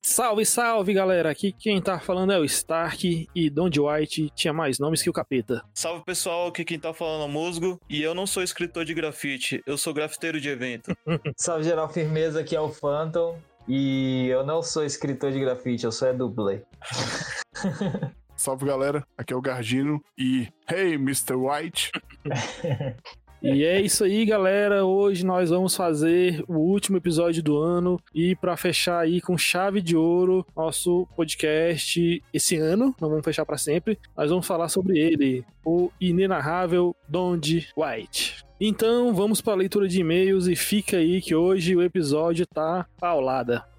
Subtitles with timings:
[0.00, 1.30] Salve, salve galera!
[1.30, 5.12] Aqui quem tá falando é o Stark e Don White tinha mais nomes que o
[5.12, 5.62] capeta.
[5.74, 8.94] Salve pessoal, aqui quem tá falando é o Musgo e eu não sou escritor de
[8.94, 10.96] grafite, eu sou grafiteiro de evento.
[11.36, 15.92] salve geral, firmeza, aqui é o Phantom e eu não sou escritor de grafite, eu
[15.92, 16.62] sou é dublê.
[18.42, 21.34] Salve galera, aqui é o Gardino e Hey Mr.
[21.36, 21.92] White!
[23.44, 24.84] E é isso aí, galera.
[24.84, 29.82] Hoje nós vamos fazer o último episódio do ano e para fechar aí com chave
[29.82, 33.98] de ouro nosso podcast esse ano, não vamos fechar para sempre.
[34.16, 38.44] Nós vamos falar sobre ele, o inenarrável Donde White.
[38.60, 42.86] Então, vamos para a leitura de e-mails e fica aí que hoje o episódio tá
[43.00, 43.71] paulada.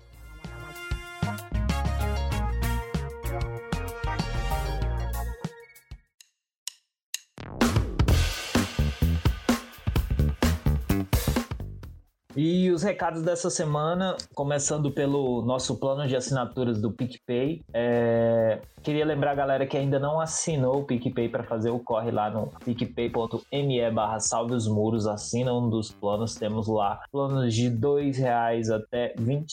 [12.36, 17.62] E os recados dessa semana, começando pelo nosso plano de assinaturas do PicPay.
[17.72, 18.59] É...
[18.81, 22.30] Queria lembrar a galera que ainda não assinou o PicPay para fazer o corre lá
[22.30, 28.12] no picpay.me barra salve os muros, assina um dos planos, temos lá planos de R$
[28.12, 29.45] reais até R$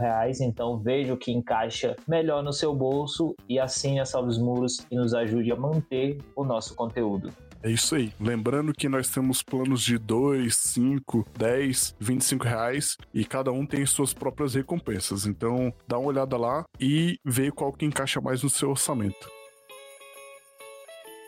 [0.00, 4.38] reais, então veja o que encaixa melhor no seu bolso e assine a Salve os
[4.38, 7.32] Muros e nos ajude a manter o nosso conteúdo.
[7.62, 8.12] É isso aí.
[8.18, 13.86] Lembrando que nós temos planos de 2, 5, 10, 25 reais e cada um tem
[13.86, 15.26] suas próprias recompensas.
[15.26, 19.41] Então dá uma olhada lá e vê qual que encaixa mais no seu orçamento.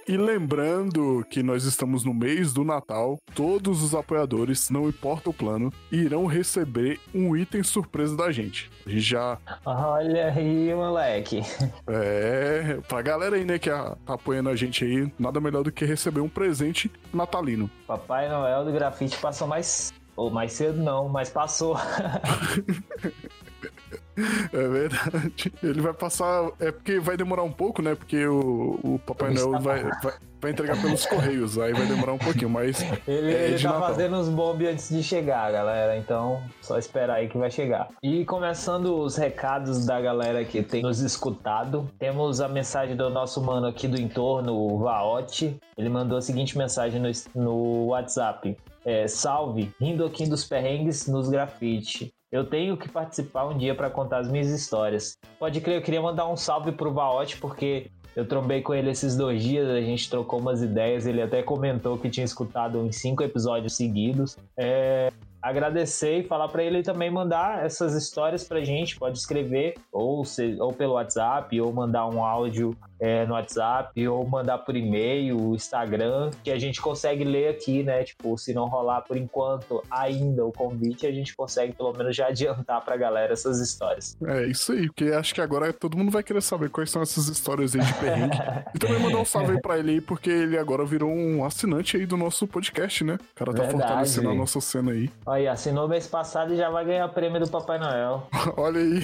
[0.07, 5.35] E lembrando que nós estamos no mês do Natal, todos os apoiadores, não importa o
[5.35, 8.71] plano, irão receber um item surpresa da gente.
[8.85, 9.39] A gente já.
[9.65, 11.41] Olha aí, moleque.
[11.87, 15.87] É, pra galera aí, né, que tá apoiando a gente aí, nada melhor do que
[15.87, 17.71] receber um presente natalino.
[17.87, 19.91] Papai Noel do grafite passou mais.
[20.17, 21.77] Ou mais cedo não, mas passou.
[24.17, 25.53] É verdade.
[25.63, 26.51] Ele vai passar.
[26.61, 27.95] É porque vai demorar um pouco, né?
[27.95, 31.59] Porque o, o Papai Noel vai, vai, vai, entregar pelos Correios.
[31.59, 32.81] Aí vai demorar um pouquinho, mas.
[33.07, 33.89] Ele, é ele tá Natal.
[33.89, 35.97] fazendo os bombes antes de chegar, galera.
[35.97, 37.89] Então, só esperar aí que vai chegar.
[38.03, 43.43] E começando os recados da galera que tem nos escutado, temos a mensagem do nosso
[43.43, 45.59] mano aqui do entorno, o Vaote.
[45.77, 48.57] Ele mandou a seguinte mensagem no, no WhatsApp.
[48.85, 52.13] É, salve, rindo aqui dos perrengues nos grafite.
[52.35, 55.17] Eu tenho que participar um dia para contar as minhas histórias.
[55.39, 59.15] Pode crer, eu queria mandar um salve pro Vaote, porque eu trombei com ele esses
[59.15, 63.23] dois dias, a gente trocou umas ideias, ele até comentou que tinha escutado em cinco
[63.23, 64.37] episódios seguidos.
[64.57, 65.13] É,
[65.45, 70.57] agradecer e falar para ele também mandar essas histórias pra gente, pode escrever ou, se,
[70.59, 76.31] ou pelo WhatsApp ou mandar um áudio é, no WhatsApp ou mandar por e-mail, Instagram,
[76.43, 78.03] que a gente consegue ler aqui, né?
[78.05, 82.29] Tipo, se não rolar por enquanto ainda o convite, a gente consegue pelo menos já
[82.33, 84.17] adiantar pra galera essas histórias.
[84.25, 87.29] É isso aí, porque acho que agora todo mundo vai querer saber quais são essas
[87.29, 88.39] histórias aí de perrengue.
[88.75, 91.99] e também mandar um salve aí pra ele aí, porque ele agora virou um assinante
[91.99, 93.15] aí do nosso podcast, né?
[93.15, 93.73] O cara tá Verdade.
[93.73, 95.11] fortalecendo a nossa cena aí.
[95.27, 98.29] Olha, assinou mês passado e já vai ganhar prêmio do Papai Noel.
[98.57, 99.03] Olha aí.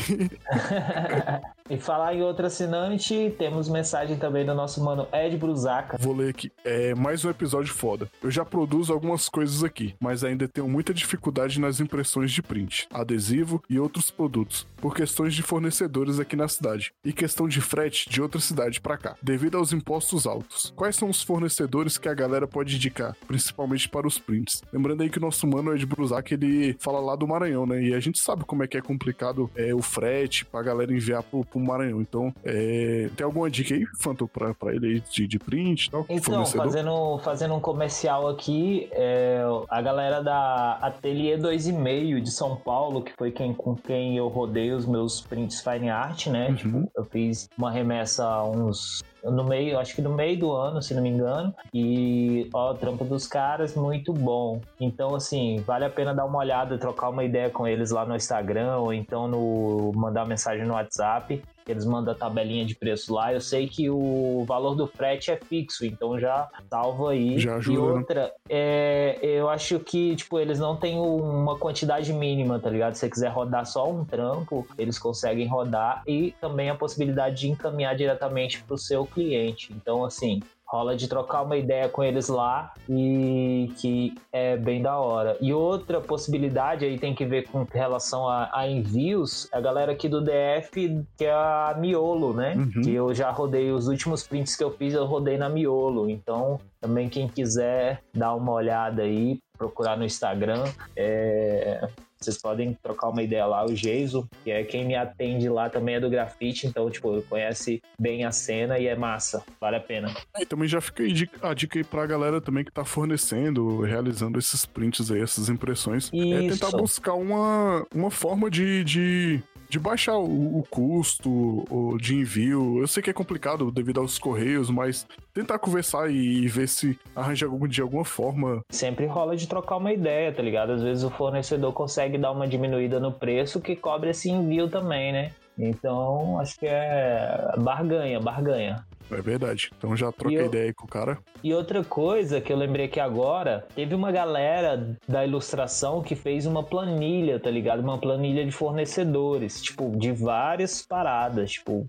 [1.68, 5.96] e falar em outro assinante, temos mensagem também do nosso mano Ed Brusaca.
[5.98, 6.50] Vou ler aqui.
[6.64, 8.08] É mais um episódio foda.
[8.22, 12.86] Eu já produzo algumas coisas aqui, mas ainda tenho muita dificuldade nas impressões de print,
[12.92, 18.08] adesivo e outros produtos, por questões de fornecedores aqui na cidade e questão de frete
[18.08, 20.72] de outra cidade para cá, devido aos impostos altos.
[20.76, 24.62] Quais são os fornecedores que a galera pode indicar, principalmente para os prints?
[24.72, 25.86] Lembrando aí que o nosso mano Ed
[26.20, 27.82] Brusac, ele fala lá do Maranhão, né?
[27.82, 31.22] E a gente sabe como é que é complicado é, o frete pra galera enviar
[31.22, 32.00] pro, pro Maranhão.
[32.00, 35.91] Então, é, tem alguma dica aí, Fanto, pra, pra ele aí de, de print e
[35.91, 36.06] tal?
[36.09, 43.03] Então, fazendo, fazendo um comercial aqui, é, a galera da Ateliê 2,5 de São Paulo,
[43.03, 46.48] que foi quem, com quem eu rodei os meus prints Fine Art, né?
[46.48, 46.54] Uhum.
[46.54, 50.94] Tipo, eu fiz uma remessa uns no meio, acho que no meio do ano, se
[50.94, 51.54] não me engano.
[51.72, 54.60] E ó, o trampo dos caras, muito bom.
[54.80, 58.16] Então, assim, vale a pena dar uma olhada, trocar uma ideia com eles lá no
[58.16, 63.33] Instagram ou então no mandar mensagem no WhatsApp eles mandam a tabelinha de preço lá.
[63.33, 67.39] Eu sei que o valor do frete é fixo, então já salva aí.
[67.39, 67.98] Já ajuda, e né?
[67.98, 68.30] outra, né?
[68.48, 72.95] é, eu acho que, tipo, eles não têm uma quantidade mínima, tá ligado?
[72.95, 77.51] Se você quiser rodar só um trampo, eles conseguem rodar e também a possibilidade de
[77.51, 79.72] encaminhar diretamente para o seu cliente.
[79.72, 84.96] Então, assim, rola de trocar uma ideia com eles lá e que é bem da
[84.98, 85.36] hora.
[85.40, 90.08] E outra possibilidade aí tem que ver com relação a, a envios, a galera aqui
[90.08, 92.54] do DF, que é a Miolo, né?
[92.54, 92.82] Uhum.
[92.82, 96.08] Que eu já rodei os últimos prints que eu fiz, eu rodei na Miolo.
[96.08, 100.64] Então, também quem quiser dar uma olhada aí, procurar no Instagram,
[100.94, 101.88] é,
[102.22, 105.94] vocês podem trocar uma ideia lá, o Geiso, que é quem me atende lá também
[105.94, 110.14] é do grafite, então, tipo, conhece bem a cena e é massa, vale a pena.
[110.38, 111.02] E também já fica
[111.42, 116.10] a dica aí pra galera também que tá fornecendo, realizando esses prints aí, essas impressões.
[116.12, 116.76] É tentar Isso.
[116.76, 121.30] buscar uma, uma forma de, de, de baixar o, o custo
[121.70, 122.80] o de envio.
[122.80, 127.46] Eu sei que é complicado devido aos correios, mas tentar conversar e, ver se arranja
[127.46, 128.62] algum, de alguma forma.
[128.70, 130.72] Sempre rola de trocar uma ideia, tá ligado?
[130.72, 135.12] Às vezes o fornecedor consegue dar uma diminuída no preço que cobre esse envio também,
[135.12, 135.30] né?
[135.59, 138.84] Então, acho que é barganha, barganha.
[139.10, 139.71] É verdade.
[139.77, 141.18] Então já troca eu- ideia aí com o cara.
[141.42, 146.47] E outra coisa que eu lembrei aqui agora, teve uma galera da ilustração que fez
[146.47, 147.80] uma planilha, tá ligado?
[147.80, 151.86] Uma planilha de fornecedores, tipo, de várias paradas, tipo,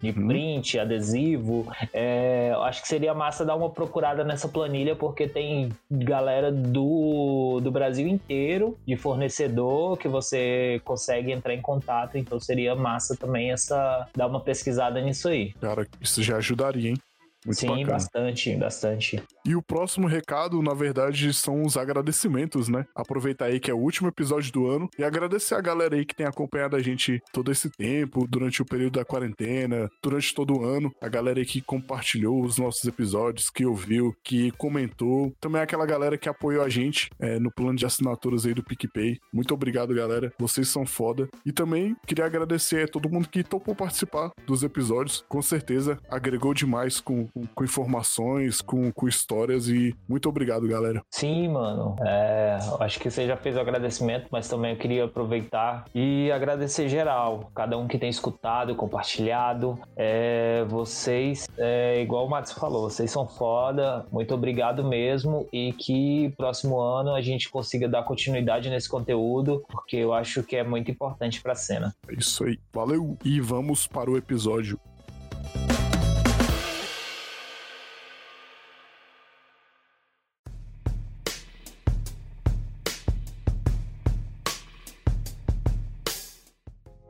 [0.00, 0.28] de Uhum.
[0.28, 1.66] print, adesivo.
[1.92, 7.60] É, eu acho que seria massa dar uma procurada nessa planilha, porque tem galera do,
[7.62, 13.52] do Brasil inteiro, de fornecedor, que você consegue entrar em contato, então seria massa também
[13.52, 15.52] essa dar uma pesquisada nisso aí.
[15.60, 16.96] Cara, isso já ajudaria, hein?
[17.44, 17.86] Muito Sim, bacana.
[17.86, 19.22] bastante, bastante.
[19.44, 22.84] E o próximo recado, na verdade, são os agradecimentos, né?
[22.94, 26.14] Aproveitar aí que é o último episódio do ano e agradecer a galera aí que
[26.14, 30.64] tem acompanhado a gente todo esse tempo, durante o período da quarentena, durante todo o
[30.64, 30.92] ano.
[31.00, 35.32] A galera aí que compartilhou os nossos episódios, que ouviu, que comentou.
[35.40, 39.18] Também aquela galera que apoiou a gente é, no plano de assinaturas aí do PicPay.
[39.32, 40.32] Muito obrigado, galera.
[40.38, 41.28] Vocês são foda.
[41.46, 45.24] E também queria agradecer a todo mundo que topou participar dos episódios.
[45.28, 51.02] Com certeza agregou demais com, com, com informações, com, com histórias e muito obrigado, galera.
[51.10, 51.96] Sim, mano.
[52.00, 56.88] É, acho que você já fez o agradecimento, mas também eu queria aproveitar e agradecer
[56.88, 59.78] geral, cada um que tem escutado, compartilhado.
[59.96, 64.06] É, vocês, é, igual o Matos falou, vocês são foda.
[64.10, 69.96] Muito obrigado mesmo e que próximo ano a gente consiga dar continuidade nesse conteúdo, porque
[69.96, 71.94] eu acho que é muito importante pra cena.
[72.08, 72.58] É isso aí.
[72.72, 74.78] Valeu e vamos para o episódio.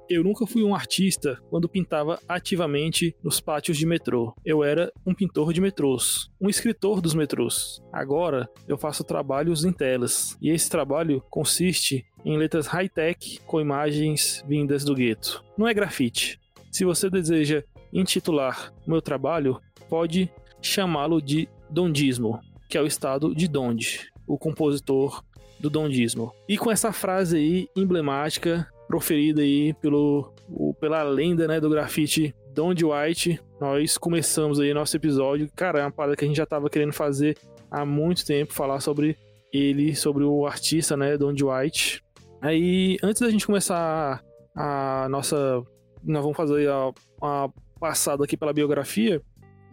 [0.08, 4.34] Eu nunca fui um artista quando pintava ativamente nos pátios de metrô.
[4.42, 7.82] Eu era um pintor de metrôs, um escritor dos metrôs.
[7.92, 14.42] Agora eu faço trabalhos em telas, e esse trabalho consiste em letras high-tech com imagens
[14.48, 15.44] vindas do gueto.
[15.58, 16.40] Não é grafite.
[16.72, 17.62] Se você deseja
[17.92, 19.60] intitular meu trabalho,
[19.90, 20.30] pode
[20.62, 25.22] chamá-lo de dondismo, que é o estado de Donde, o compositor
[25.60, 26.32] do dondismo.
[26.48, 32.34] E com essa frase aí emblemática proferida aí pelo, o- pela lenda né, do grafite
[32.54, 35.48] Donde White, nós começamos aí nosso episódio.
[35.54, 37.36] Cara, é uma parada que a gente já tava querendo fazer
[37.70, 39.16] há muito tempo, falar sobre
[39.52, 42.02] ele, sobre o artista, né, Donde White.
[42.40, 44.22] Aí, antes da gente começar
[44.56, 45.62] a nossa...
[46.04, 46.90] Nós vamos fazer a,
[47.22, 47.48] a
[47.78, 49.20] passada aqui pela biografia.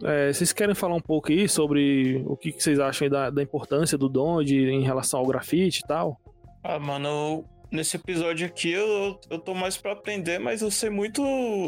[0.02, 3.42] É, vocês querem falar um pouco aí sobre o que, que vocês acham da, da
[3.42, 6.18] importância do Donde em relação ao grafite e tal?
[6.62, 11.22] Ah, mano, nesse episódio aqui eu, eu tô mais pra aprender, mas eu sei muito,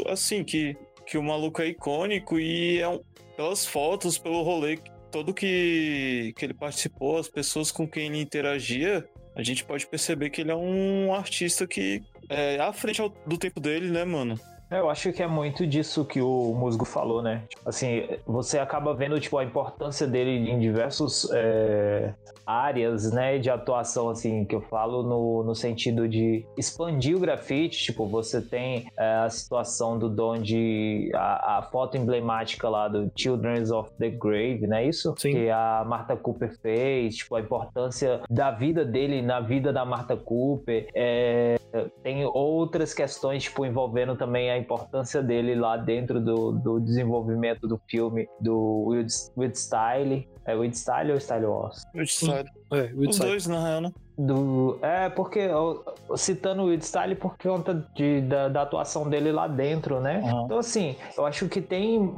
[0.08, 3.00] assim, que, que o maluco é icônico e é um,
[3.36, 4.78] pelas fotos, pelo rolê
[5.10, 10.30] todo que, que ele participou, as pessoas com quem ele interagia, a gente pode perceber
[10.30, 14.38] que ele é um artista que é à frente do tempo dele, né, mano?
[14.70, 17.44] É, Eu acho que é muito disso que o Musgo falou, né?
[17.48, 22.14] Tipo, Assim, você acaba vendo tipo a importância dele em diversos é,
[22.46, 27.84] áreas, né, de atuação, assim, que eu falo no, no sentido de expandir o grafite.
[27.84, 33.70] Tipo, você tem é, a situação do Donde, a, a foto emblemática lá do Children's
[33.70, 35.14] of the Grave, não é isso?
[35.18, 35.32] Sim.
[35.32, 40.16] Que a Martha Cooper fez, tipo, a importância da vida dele na vida da Martha
[40.16, 40.88] Cooper.
[40.94, 41.58] É,
[42.02, 47.80] tem outras questões, tipo, envolvendo também a importância dele lá dentro do, do desenvolvimento do
[47.88, 50.28] filme do Will, Will Style.
[50.44, 51.82] É Will Style ou Style Wars?
[51.92, 52.50] Te sabe.
[52.72, 53.26] É, Os Woodside.
[53.26, 53.92] dois, na real, né?
[54.18, 55.84] Do, é, porque eu,
[56.16, 60.20] citando o Style por conta de, da, da, atuação dele lá dentro, né?
[60.25, 60.44] Uhum.
[60.44, 62.12] Então, assim, eu acho que tem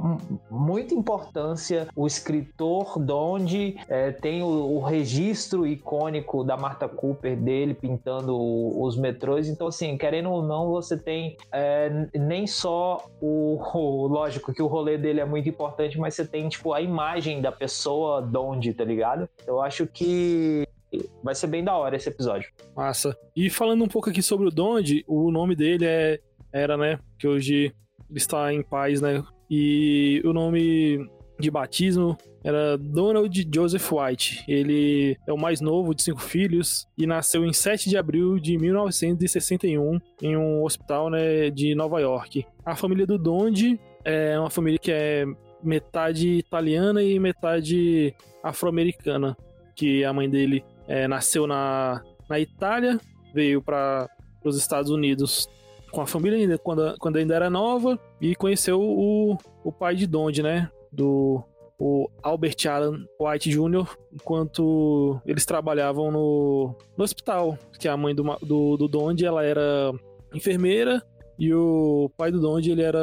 [0.49, 7.75] muita importância o escritor Donde é, tem o, o, registro icônico da Martha Cooper dele
[7.75, 8.35] pintando
[8.81, 9.47] os metrôs.
[9.47, 14.67] Então, assim, querendo ou não, você tem é, nem só o, o, Lógico que o
[14.67, 18.83] rolê dele é muito importante, mas você tem, tipo, a imagem da pessoa Donde, tá
[18.83, 19.29] ligado?
[19.45, 20.67] Eu acho que
[21.23, 22.49] vai ser bem da hora esse episódio.
[22.75, 23.15] Massa.
[23.35, 26.19] E falando um pouco aqui sobre o Donde, o nome dele é
[26.53, 27.73] era, né, que hoje
[28.09, 29.23] ele está em paz, né?
[29.49, 30.99] E o nome
[31.39, 34.43] de batismo era Donald Joseph White.
[34.47, 38.57] Ele é o mais novo de cinco filhos e nasceu em 7 de abril de
[38.57, 42.45] 1961 em um hospital né, de Nova York.
[42.65, 45.25] A família do Donde é uma família que é
[45.63, 49.37] metade italiana e metade afro-americana,
[49.75, 52.99] que a mãe dele é, nasceu na, na Itália,
[53.33, 54.09] veio para
[54.43, 55.47] os Estados Unidos
[55.89, 60.05] com a família ainda, quando, quando ainda era nova, e conheceu o, o pai de
[60.05, 60.69] Donde, né?
[60.91, 61.43] Do
[61.79, 68.23] o Albert Allen White Jr., enquanto eles trabalhavam no, no hospital, que a mãe do,
[68.41, 69.91] do, do Donde, ela era
[70.33, 71.01] enfermeira,
[71.39, 72.99] e o pai do Donde, ele era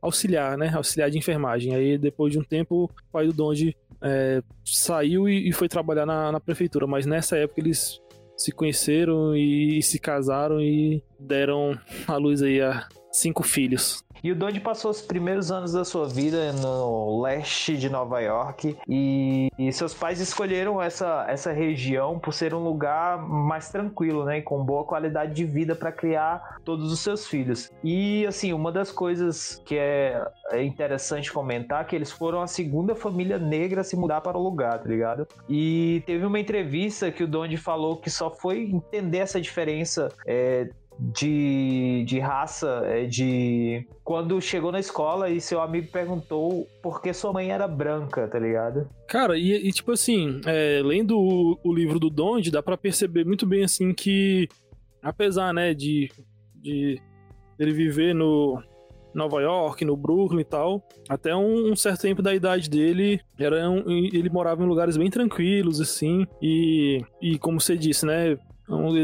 [0.00, 0.72] auxiliar, né?
[0.74, 1.74] Auxiliar de enfermagem.
[1.74, 6.04] Aí, depois de um tempo, o pai do Donde é, saiu e, e, foi trabalhar
[6.04, 8.00] na, na, prefeitura, mas nessa época eles
[8.36, 11.78] se conheceram e, e se casaram e deram
[12.08, 14.02] à luz aí a cinco filhos.
[14.24, 18.76] E o Dodge passou os primeiros anos da sua vida no leste de Nova York
[18.88, 24.38] e, e, seus pais escolheram essa, essa região por ser um lugar mais tranquilo, né,
[24.38, 27.72] e com boa qualidade de vida para criar todos os seus filhos.
[27.82, 32.46] E assim, uma das coisas que é, é interessante comentar é que eles foram a
[32.46, 35.26] segunda família negra a se mudar para o lugar, tá ligado?
[35.48, 40.68] E teve uma entrevista que o Donde falou que só foi entender essa diferença é,
[40.98, 47.12] de, de raça, é, de quando chegou na escola e seu amigo perguntou por que
[47.12, 48.88] sua mãe era branca, tá ligado?
[49.08, 53.24] Cara, e, e tipo assim, é, lendo o, o, livro do Donde, dá para perceber
[53.24, 54.48] muito bem assim que,
[55.02, 56.10] apesar, né, de,
[56.54, 57.00] de
[57.58, 58.62] ele viver no
[59.14, 63.68] Nova York, no Brooklyn e tal, até um, um certo tempo da idade dele, era
[63.68, 68.36] um, ele morava em lugares bem tranquilos, assim, e, e como você disse, né,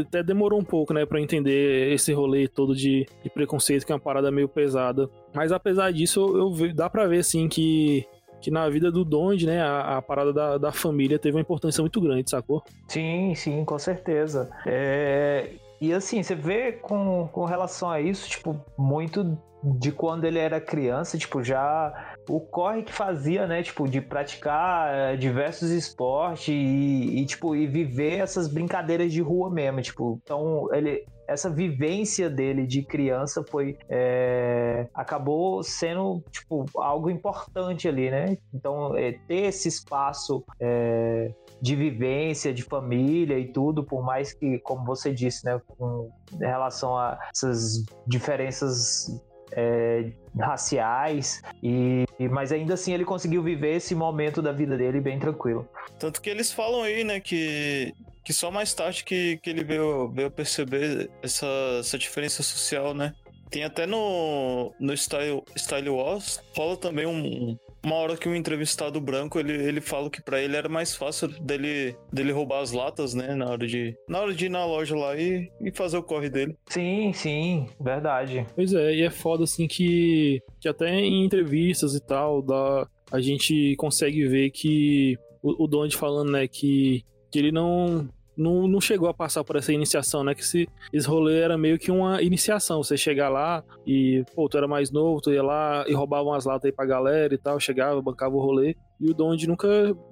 [0.01, 3.95] até demorou um pouco, né, para entender esse rolê todo de, de, preconceito, que é
[3.95, 5.09] uma parada meio pesada.
[5.33, 8.05] Mas apesar disso, eu, eu dá para ver, assim, que
[8.41, 11.81] que na vida do Donde, né, a, a parada da, da, família teve uma importância
[11.81, 12.63] muito grande, sacou?
[12.87, 14.49] Sim, sim, com certeza.
[14.65, 15.49] É,
[15.81, 20.61] e assim, você vê com, com relação a isso, tipo, muito de quando ele era
[20.61, 27.21] criança, tipo, já o corre que fazia, né, tipo, de praticar é, diversos esportes e,
[27.21, 32.65] e, tipo, e viver essas brincadeiras de rua mesmo, tipo, então ele essa vivência dele
[32.65, 38.35] de criança foi é, acabou sendo tipo algo importante ali, né?
[38.51, 41.31] Então é, ter esse espaço é,
[41.61, 46.09] de vivência, de família e tudo, por mais que, como você disse, né, com
[46.39, 49.21] relação a essas diferenças
[49.51, 55.19] é, raciais e mas ainda assim ele conseguiu viver esse momento da vida dele bem
[55.19, 55.67] tranquilo.
[55.97, 60.07] Tanto que eles falam aí, né, que que só mais tarde que, que ele veio,
[60.09, 61.47] veio perceber essa,
[61.79, 63.15] essa diferença social, né?
[63.49, 68.99] Tem até no, no Style, Style Wars, rola também um, uma hora que um entrevistado
[68.99, 73.13] branco ele, ele fala que para ele era mais fácil dele, dele roubar as latas,
[73.13, 73.33] né?
[73.35, 76.29] Na hora de, na hora de ir na loja lá e, e fazer o corre
[76.29, 76.55] dele.
[76.67, 78.45] Sim, sim, verdade.
[78.55, 83.19] Pois é, e é foda assim que, que até em entrevistas e tal, da, a
[83.19, 88.09] gente consegue ver que o, o Donald falando, né, que, que ele não
[88.39, 90.33] não, não chegou a passar por essa iniciação, né?
[90.33, 92.81] Que esse, esse rolê era meio que uma iniciação.
[92.81, 96.45] Você chegar lá e, pô, tu era mais novo, tu ia lá e roubava umas
[96.45, 98.75] latas aí pra galera e tal, chegava, bancava o rolê.
[98.99, 99.67] E o Donde nunca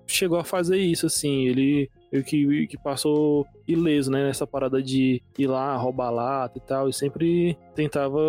[0.06, 1.48] chegou a fazer isso, assim.
[1.48, 4.26] Ele meio que, que passou ileso, né?
[4.26, 6.90] Nessa parada de ir lá, roubar lata e tal.
[6.90, 8.20] E sempre tentava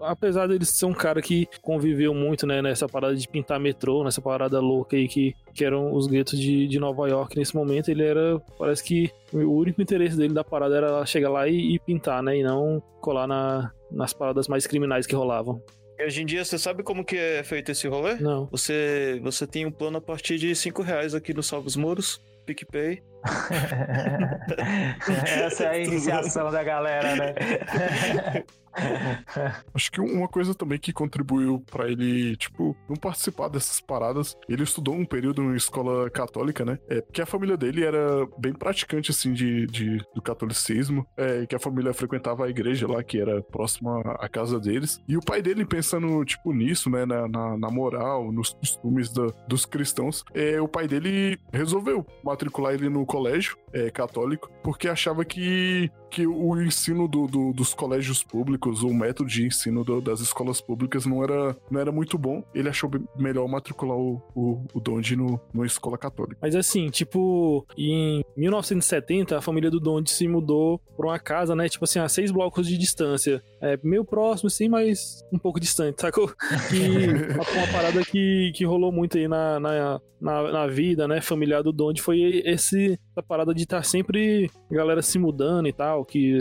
[0.00, 4.20] apesar dele ser um cara que conviveu muito, né, nessa parada de pintar metrô, nessa
[4.20, 8.04] parada louca aí que, que eram os guetos de, de Nova York nesse momento, ele
[8.04, 12.22] era, parece que o único interesse dele da parada era chegar lá e, e pintar,
[12.22, 15.62] né, e não colar na, nas paradas mais criminais que rolavam.
[15.98, 18.14] E hoje em dia, você sabe como que é feito esse rolê?
[18.14, 18.46] Não.
[18.46, 22.22] Você, você tem um plano a partir de 5 reais aqui no Salve os Muros,
[22.46, 23.02] PicPay.
[25.26, 27.34] Essa é a iniciação da galera, né?
[29.74, 34.62] Acho que uma coisa também que contribuiu para ele, tipo, não participar dessas paradas, ele
[34.62, 36.78] estudou um período em escola católica, né?
[36.88, 41.54] É, porque a família dele era bem praticante, assim, de, de do catolicismo, é, que
[41.54, 45.02] a família frequentava a igreja lá, que era próxima à casa deles.
[45.08, 49.26] E o pai dele, pensando, tipo, nisso, né, na, na, na moral, nos costumes da,
[49.46, 55.24] dos cristãos, é, o pai dele resolveu matricular ele no colégio é, católico, porque achava
[55.24, 60.20] que, que o ensino do, do, dos colégios públicos, o método de ensino do, das
[60.20, 62.42] escolas públicas não era, não era muito bom.
[62.54, 66.38] Ele achou melhor matricular o, o, o Donde no, numa escola católica.
[66.40, 71.68] Mas assim, tipo, em 1970, a família do Donde se mudou pra uma casa, né?
[71.68, 73.42] Tipo assim, a seis blocos de distância.
[73.60, 76.32] É meio próximo, sim, mas um pouco distante, sacou?
[76.72, 81.62] E uma parada que, que rolou muito aí na, na, na, na vida, né, familiar
[81.62, 86.04] do Donde foi esse, essa parada de estar tá sempre galera se mudando e tal,
[86.04, 86.38] que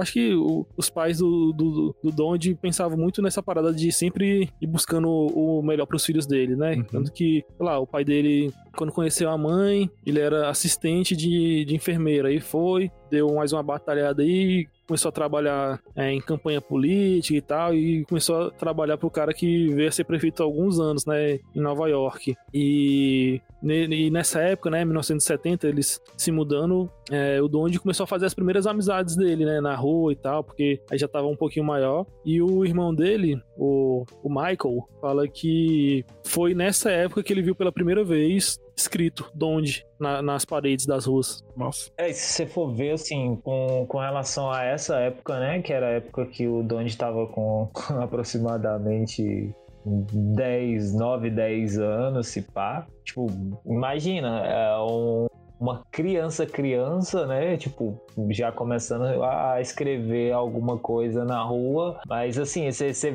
[0.00, 4.50] Acho que o, os pais do, do, do Donde pensavam muito nessa parada de sempre
[4.60, 6.76] ir buscando o melhor para os filhos dele, né?
[6.76, 6.84] Uhum.
[6.84, 11.74] Tanto que, lá, o pai dele, quando conheceu a mãe, ele era assistente de, de
[11.74, 12.28] enfermeira.
[12.28, 17.40] Aí foi, deu mais uma batalhada aí, começou a trabalhar é, em campanha política e
[17.40, 21.06] tal, e começou a trabalhar pro cara que veio a ser prefeito há alguns anos,
[21.06, 22.34] né, em Nova York.
[22.52, 28.26] E, e nessa época, né, 1970, eles se mudando, é, o Donde começou a fazer
[28.26, 31.64] as primeiras amizades dele, né, na rua e tal, porque aí já tava um pouquinho
[31.64, 32.04] maior.
[32.24, 37.54] E o irmão dele, o, o Michael, fala que foi nessa época que ele viu
[37.54, 41.44] pela primeira vez escrito Donde na, nas paredes das ruas.
[41.56, 41.90] Nossa.
[41.96, 45.86] É, se você for ver, assim, com, com relação a essa época, né, que era
[45.86, 52.86] a época que o Donde estava com, com aproximadamente 10, 9, 10 anos, se pá.
[53.04, 53.26] Tipo,
[53.66, 55.26] imagina, é um,
[55.58, 57.56] uma criança criança, né?
[57.56, 62.00] Tipo, já começando a escrever alguma coisa na rua.
[62.06, 63.14] Mas assim, cê, cê,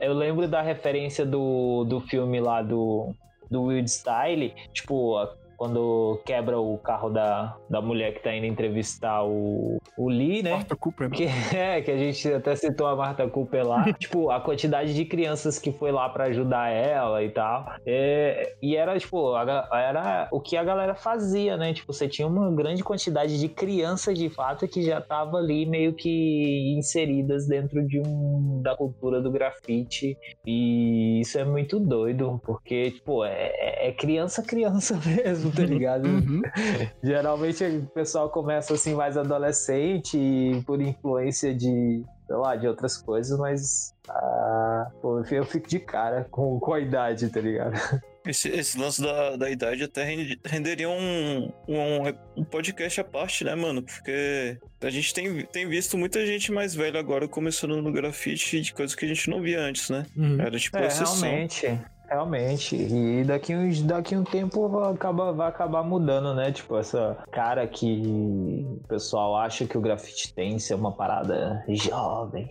[0.00, 3.14] eu lembro da referência do, do filme lá do,
[3.50, 9.24] do Wild Style, tipo, quando quebra o carro da, da mulher que tá indo entrevistar
[9.24, 10.52] o, o Lee, né?
[10.52, 11.16] Marta Cooper, né?
[11.16, 11.24] Que,
[11.56, 13.92] é, que a gente até citou a Marta Cooper lá.
[13.98, 17.66] tipo, a quantidade de crianças que foi lá para ajudar ela e tal.
[17.86, 21.72] É, e era, tipo, a, era o que a galera fazia, né?
[21.72, 25.94] Tipo, você tinha uma grande quantidade de crianças, de fato, que já tava ali meio
[25.94, 30.16] que inseridas dentro de um da cultura do grafite.
[30.44, 36.06] E isso é muito doido, porque, tipo, é, é criança, criança mesmo mesmo, tá ligado?
[36.06, 36.42] Uhum.
[37.02, 42.96] Geralmente o pessoal começa assim mais adolescente e por influência de, sei lá, de outras
[42.96, 47.74] coisas, mas ah, pô, eu fico de cara com, com a idade, tá ligado?
[48.26, 50.04] Esse, esse lance da, da idade até
[50.44, 53.84] renderia um, um, um, podcast à parte, né, mano?
[53.84, 58.74] Porque a gente tem, tem visto muita gente mais velha agora começando no grafite de
[58.74, 60.04] coisas que a gente não via antes, né?
[60.16, 60.40] Uhum.
[60.40, 61.20] Era tipo é, exceção.
[61.20, 61.80] Realmente.
[62.08, 66.52] Realmente, e daqui, uns, daqui um tempo vai acabar, vai acabar mudando, né?
[66.52, 72.48] Tipo, essa cara que o pessoal acha que o grafite tem ser uma parada jovem.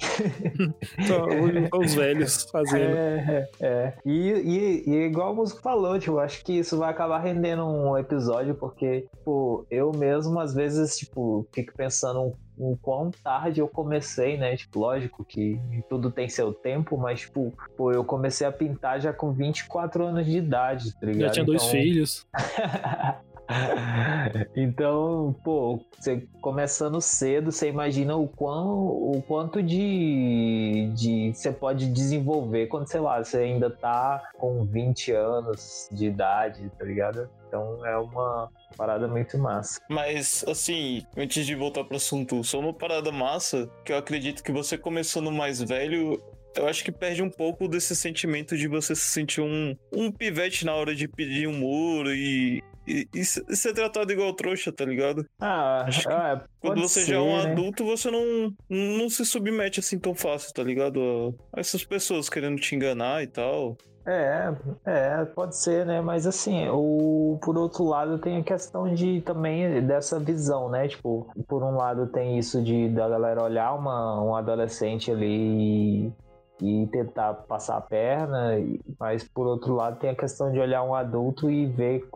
[1.08, 2.96] Só os velhos fazendo.
[2.96, 3.94] É, é.
[4.06, 7.98] E, e, e igual o músico falou, tipo, acho que isso vai acabar rendendo um
[7.98, 14.38] episódio, porque, tipo, eu mesmo às vezes, tipo, fico pensando o quão tarde eu comecei,
[14.38, 14.56] né?
[14.56, 19.12] Tipo, lógico que tudo tem seu tempo, mas, tipo, pô, eu comecei a pintar já
[19.12, 21.28] com 24 anos de idade, tá ligado?
[21.28, 21.72] Já tinha dois então...
[21.72, 22.28] filhos.
[24.56, 31.88] então, pô, você começando cedo, você imagina o, quão, o quanto de, de você pode
[31.88, 37.30] desenvolver quando, sei lá, você ainda tá com 20 anos de idade, tá ligado?
[37.48, 39.80] Então é uma parada muito massa.
[39.90, 44.52] Mas, assim, antes de voltar pro assunto, só uma parada massa que eu acredito que
[44.52, 46.22] você começando mais velho
[46.58, 50.66] eu acho que perde um pouco desse sentimento de você se sentir um, um pivete
[50.66, 55.26] na hora de pedir um muro e, e, e ser tratado igual trouxa, tá ligado?
[55.40, 57.52] Ah, acho ah, quando você ser, já é um né?
[57.52, 61.36] adulto, você não, não se submete assim tão fácil, tá ligado?
[61.54, 63.78] A essas pessoas querendo te enganar e tal.
[64.08, 64.54] É,
[64.86, 66.00] é, pode ser, né?
[66.00, 70.88] Mas assim, o, por outro lado tem a questão de também dessa visão, né?
[70.88, 76.14] Tipo, por um lado tem isso de da galera olhar uma, um adolescente ali
[76.62, 78.54] e, tentar passar a perna,
[79.00, 82.08] mas por outro lado tem a questão de olhar um adulto e ver,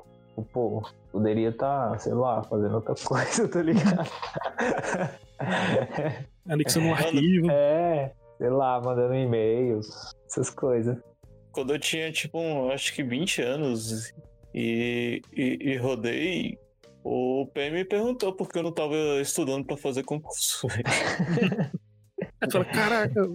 [0.53, 4.09] pô, poderia estar, tá, sei lá, fazendo outra coisa, tá ligado?
[6.47, 7.51] Anexando um arquivo.
[7.51, 10.97] É, sei lá, mandando e-mails, essas coisas
[11.51, 14.13] quando eu tinha, tipo, um, acho que 20 anos
[14.53, 16.57] e, e, e rodei,
[17.03, 20.67] o PM me perguntou por que eu não tava estudando para fazer concurso.
[22.41, 23.27] Aí fala, caraca,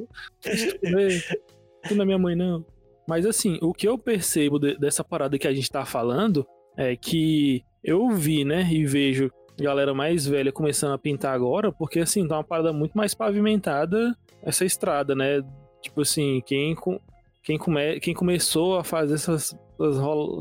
[1.88, 2.64] tu não é minha mãe, não.
[3.06, 6.96] Mas assim, o que eu percebo de, dessa parada que a gente tá falando é
[6.96, 9.30] que eu vi, né, e vejo
[9.62, 14.16] galera mais velha começando a pintar agora, porque assim, tá uma parada muito mais pavimentada
[14.42, 15.42] essa estrada, né?
[15.80, 16.76] Tipo assim, quem,
[17.42, 19.56] quem, come, quem começou a fazer essas,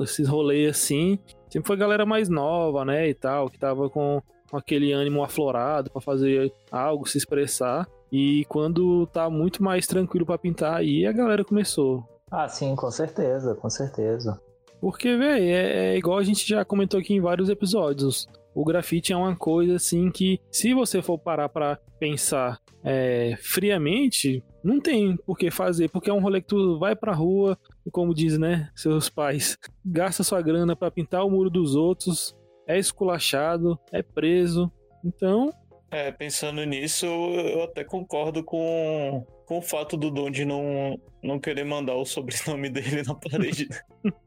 [0.04, 4.58] esses rolês assim, sempre foi galera mais nova, né, e tal, que tava com, com
[4.58, 7.88] aquele ânimo aflorado para fazer algo, se expressar.
[8.16, 12.08] E quando tá muito mais tranquilo para pintar, aí a galera começou.
[12.30, 14.40] Ah, sim, com certeza, com certeza.
[14.80, 18.28] Porque, velho, é, é, igual a gente já comentou aqui em vários episódios.
[18.54, 24.44] O grafite é uma coisa assim que, se você for parar para pensar é, friamente,
[24.64, 27.90] não tem por que fazer, porque é um rolê que tu vai pra rua e,
[27.90, 32.36] como diz, né, seus pais, gasta sua grana para pintar o muro dos outros,
[32.68, 34.72] é esculachado, é preso.
[35.04, 35.52] Então.
[35.94, 41.64] É, pensando nisso, eu até concordo com, com o fato do Donde não, não querer
[41.64, 43.70] mandar o sobrenome dele na parede.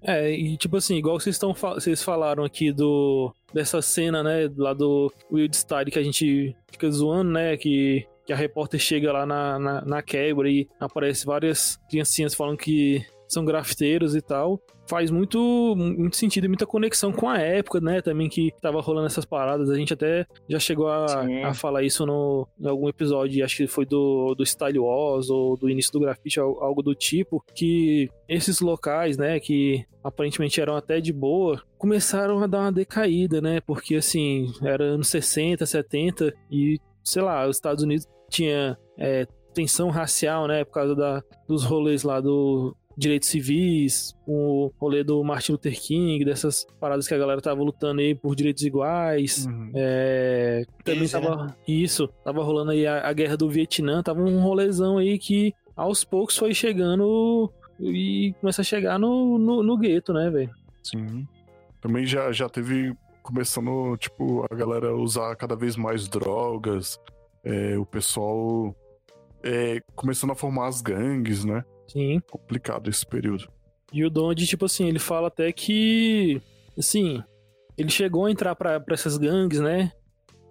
[0.00, 4.72] É, e tipo assim, igual vocês estão vocês falaram aqui do dessa cena, né, lá
[4.72, 9.26] do Wild Style que a gente fica zoando, né, que, que a repórter chega lá
[9.26, 14.60] na, na, na quebra e aparece várias criancinhas falando que são grafiteiros e tal.
[14.86, 18.02] Faz muito, muito sentido e muita conexão com a época, né?
[18.02, 19.70] Também que tava rolando essas paradas.
[19.70, 23.66] A gente até já chegou a, a falar isso no, em algum episódio, acho que
[23.66, 28.60] foi do, do Style Wars ou do início do grafite, algo do tipo, que esses
[28.60, 33.60] locais, né, que aparentemente eram até de boa, começaram a dar uma decaída, né?
[33.60, 39.88] Porque assim, era anos 60, 70 e, sei lá, os Estados Unidos tinha é, tensão
[39.88, 40.64] racial, né?
[40.64, 46.24] Por causa da, dos rolês lá do direitos civis, o rolê do Martin Luther King,
[46.24, 49.46] dessas paradas que a galera tava lutando aí por direitos iguais.
[49.46, 49.72] Uhum.
[49.74, 51.44] É, também isso, tava.
[51.44, 51.54] Né?
[51.66, 56.04] Isso, tava rolando aí a, a, guerra do Vietnã, tava um rolezão aí que aos
[56.04, 60.50] poucos foi chegando e começa a chegar no, no, no gueto, né, velho?
[60.82, 61.26] Sim.
[61.80, 67.00] Também já, já teve começando, tipo, a galera usar cada vez mais drogas,
[67.42, 68.74] é, o pessoal
[69.42, 71.64] é, começando a formar as gangues, né?
[71.86, 72.20] Sim.
[72.30, 73.48] Complicado esse período.
[73.92, 76.40] E o Donde, tipo assim, ele fala até que,
[76.76, 77.22] assim,
[77.76, 79.92] ele chegou a entrar para essas gangues, né?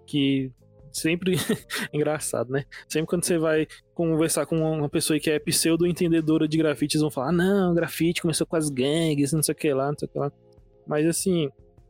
[0.06, 0.52] Que
[0.91, 1.34] sempre
[1.91, 2.65] engraçado, né?
[2.88, 7.02] Sempre quando você vai conversar com uma pessoa que é pseudo entendedora de grafite, eles
[7.02, 9.98] vão falar: ah, "Não, grafite começou com as gangues, não sei o que lá, não
[9.98, 10.32] sei o que lá".
[10.88, 11.50] Mas assim,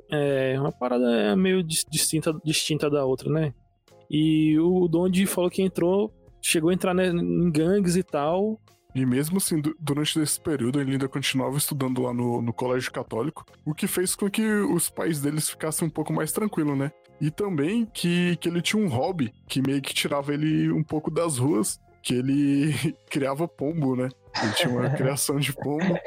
[0.10, 3.54] é uma parada é meio distinta distinta da outra, né?
[4.10, 8.60] E o Donde falou que entrou, chegou a entrar né, em gangues e tal,
[8.96, 13.46] e mesmo assim, durante esse período, ele ainda continuava estudando lá no, no colégio católico,
[13.66, 16.92] o que fez com que os pais deles ficassem um pouco mais tranquilos, né?
[17.20, 21.10] E também que, que ele tinha um hobby que meio que tirava ele um pouco
[21.10, 22.74] das ruas, que ele
[23.10, 24.10] criava pombo, né?
[24.42, 25.98] Ele tinha uma criação de pombo.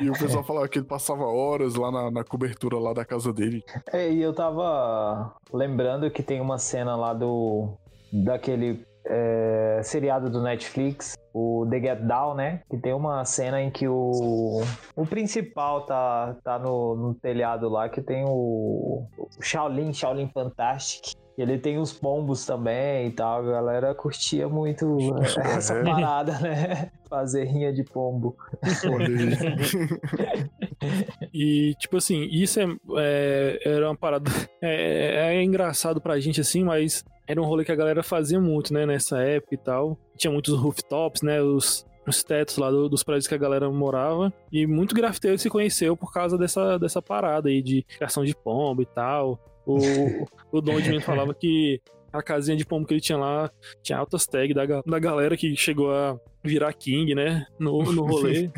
[0.00, 3.32] E o pessoal falava que ele passava horas lá na, na, cobertura lá da casa
[3.32, 3.62] dele.
[3.92, 7.76] É, e eu tava lembrando que tem uma cena lá do.
[8.12, 12.60] daquele é, seriado do Netflix, o The Get Down, né?
[12.70, 14.62] Que tem uma cena em que o,
[14.94, 21.14] o principal tá, tá no, no telhado lá, que tem o, o Shaolin, Shaolin Fantastic.
[21.36, 23.40] Ele tem os pombos também e tal.
[23.40, 24.96] A galera curtia muito
[25.38, 25.82] essa é.
[25.82, 26.90] parada, né?
[27.08, 28.36] Fazer rinha de pombo.
[31.32, 32.66] e, tipo assim, isso é,
[32.98, 34.30] é era uma parada.
[34.64, 38.72] É, é engraçado pra gente, assim, mas era um rolê que a galera fazia muito,
[38.72, 39.98] né, nessa época e tal.
[40.16, 44.32] Tinha muitos rooftops, né, os, os tetos lá do, dos prédios que a galera morava.
[44.52, 48.82] E muito grafiteiro se conheceu por causa dessa, dessa parada aí de criação de pombo
[48.82, 49.38] e tal.
[49.66, 51.80] O, o Dom de falava que
[52.12, 53.50] a casinha de pombo que ele tinha lá
[53.82, 57.46] tinha altas tags da, da galera que chegou a virar King, né?
[57.58, 58.50] No, no rolê.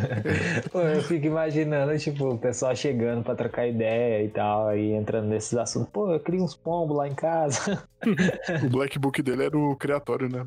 [0.72, 5.28] Pô, eu fico imaginando, tipo, o pessoal chegando pra trocar ideia e tal, aí entrando
[5.28, 5.90] nesses assuntos.
[5.90, 7.86] Pô, eu crio uns pombos lá em casa.
[8.64, 10.46] o Black Book dele era o criatório, né?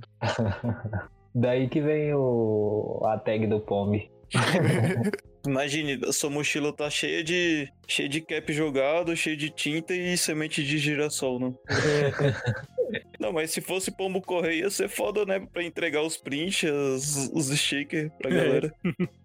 [1.36, 4.00] Daí que vem o, a tag do pombo.
[5.46, 10.18] Imagine, a sua mochila tá cheia de cheia de cap jogado, cheia de tinta e
[10.18, 11.54] semente de girassol, né?
[13.20, 15.40] Não, mas se fosse pombo correio ia ser foda, né?
[15.40, 18.34] Pra entregar os prints, os, os stickers pra é.
[18.34, 18.74] galera.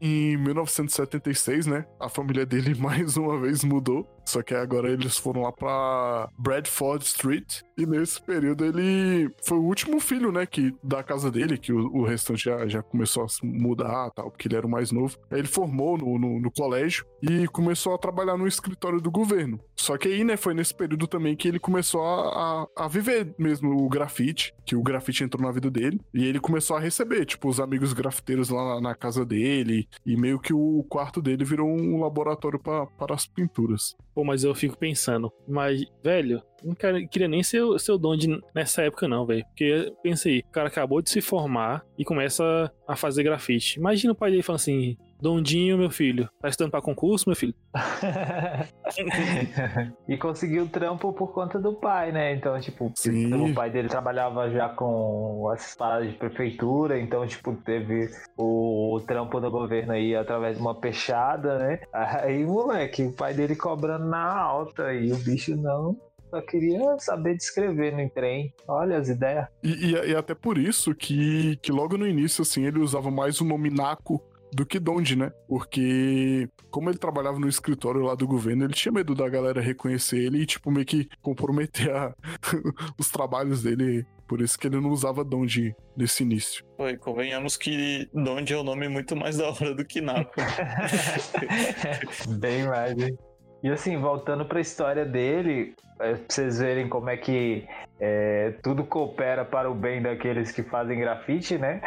[0.01, 1.87] em 1976, né?
[1.99, 7.05] A família dele mais uma vez mudou Só que agora eles foram lá pra Bradford
[7.05, 7.61] Street.
[7.77, 11.87] E nesse período ele foi o último filho, né, que da casa dele, que o,
[11.93, 15.17] o restante já, já começou a se mudar, tal, porque ele era o mais novo.
[15.31, 19.61] Aí ele formou no, no, no colégio e começou a trabalhar no escritório do governo.
[19.77, 23.35] Só que aí, né, foi nesse período também que ele começou a, a, a viver
[23.39, 26.01] mesmo o grafite, que o grafite entrou na vida dele.
[26.13, 29.89] E ele começou a receber, tipo, os amigos grafiteiros lá na, na casa dele.
[30.07, 33.97] E meio que o quarto dele virou um laboratório para as pinturas.
[34.15, 36.75] Pô, mas eu fico pensando, mas, velho, não
[37.11, 39.45] queria nem ser, o- ser o Donde nessa época, não, velho.
[39.47, 43.79] Porque pensei, o cara acabou de se formar e começa a fazer grafite.
[43.79, 47.55] Imagina o pai dele falando assim: Dondinho, meu filho, tá estudando pra concurso, meu filho?
[50.07, 52.35] e conseguiu trampo por conta do pai, né?
[52.35, 53.33] Então, tipo, Sim.
[53.33, 59.01] o pai dele trabalhava já com as paradas de prefeitura, então, tipo, teve o, o
[59.01, 61.81] trampo do governo aí através de uma peixada, né?
[61.91, 65.97] Aí, moleque, o pai dele cobrando na alta e o bicho não.
[66.29, 68.53] Só queria saber descrever no trem.
[68.69, 69.47] Olha as ideias.
[69.63, 73.41] E, e- e até por isso que, que logo no início, assim, ele usava mais
[73.41, 74.21] o nome Naco
[74.55, 75.31] do que Donde, né?
[75.49, 80.19] Porque como ele trabalhava no escritório lá do governo, ele tinha medo da galera reconhecer
[80.19, 82.15] ele e, tipo, meio que comprometer a-
[82.99, 84.05] os trabalhos dele.
[84.27, 86.65] Por isso que ele não usava Donde nesse início.
[86.79, 90.33] Foi, convenhamos que Donde é o nome muito mais da hora do que Naco.
[92.41, 93.17] Bem mais, hein?
[93.65, 97.67] E assim, voltando pra história dele, é, pra vocês verem como é que
[97.99, 101.81] é, tudo coopera para o bem daqueles que fazem grafite, né?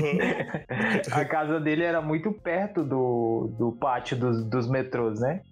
[1.12, 5.42] A casa dele era muito perto do, do pátio dos, dos metrôs, né?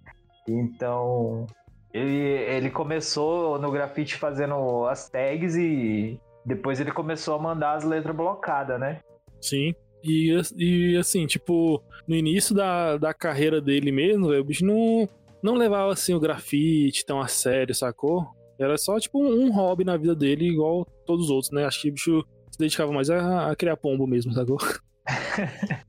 [0.49, 1.45] Então,
[1.93, 7.83] ele, ele começou no grafite fazendo as tags e depois ele começou a mandar as
[7.83, 9.01] letras blocadas, né?
[9.39, 9.75] Sim.
[10.03, 15.07] E, e assim, tipo, no início da, da carreira dele mesmo, o bicho não,
[15.43, 18.25] não levava assim o grafite tão a sério, sacou?
[18.57, 21.65] Era só, tipo, um hobby na vida dele, igual todos os outros, né?
[21.65, 24.57] Acho que o bicho se dedicava mais a, a criar pombo mesmo, sacou?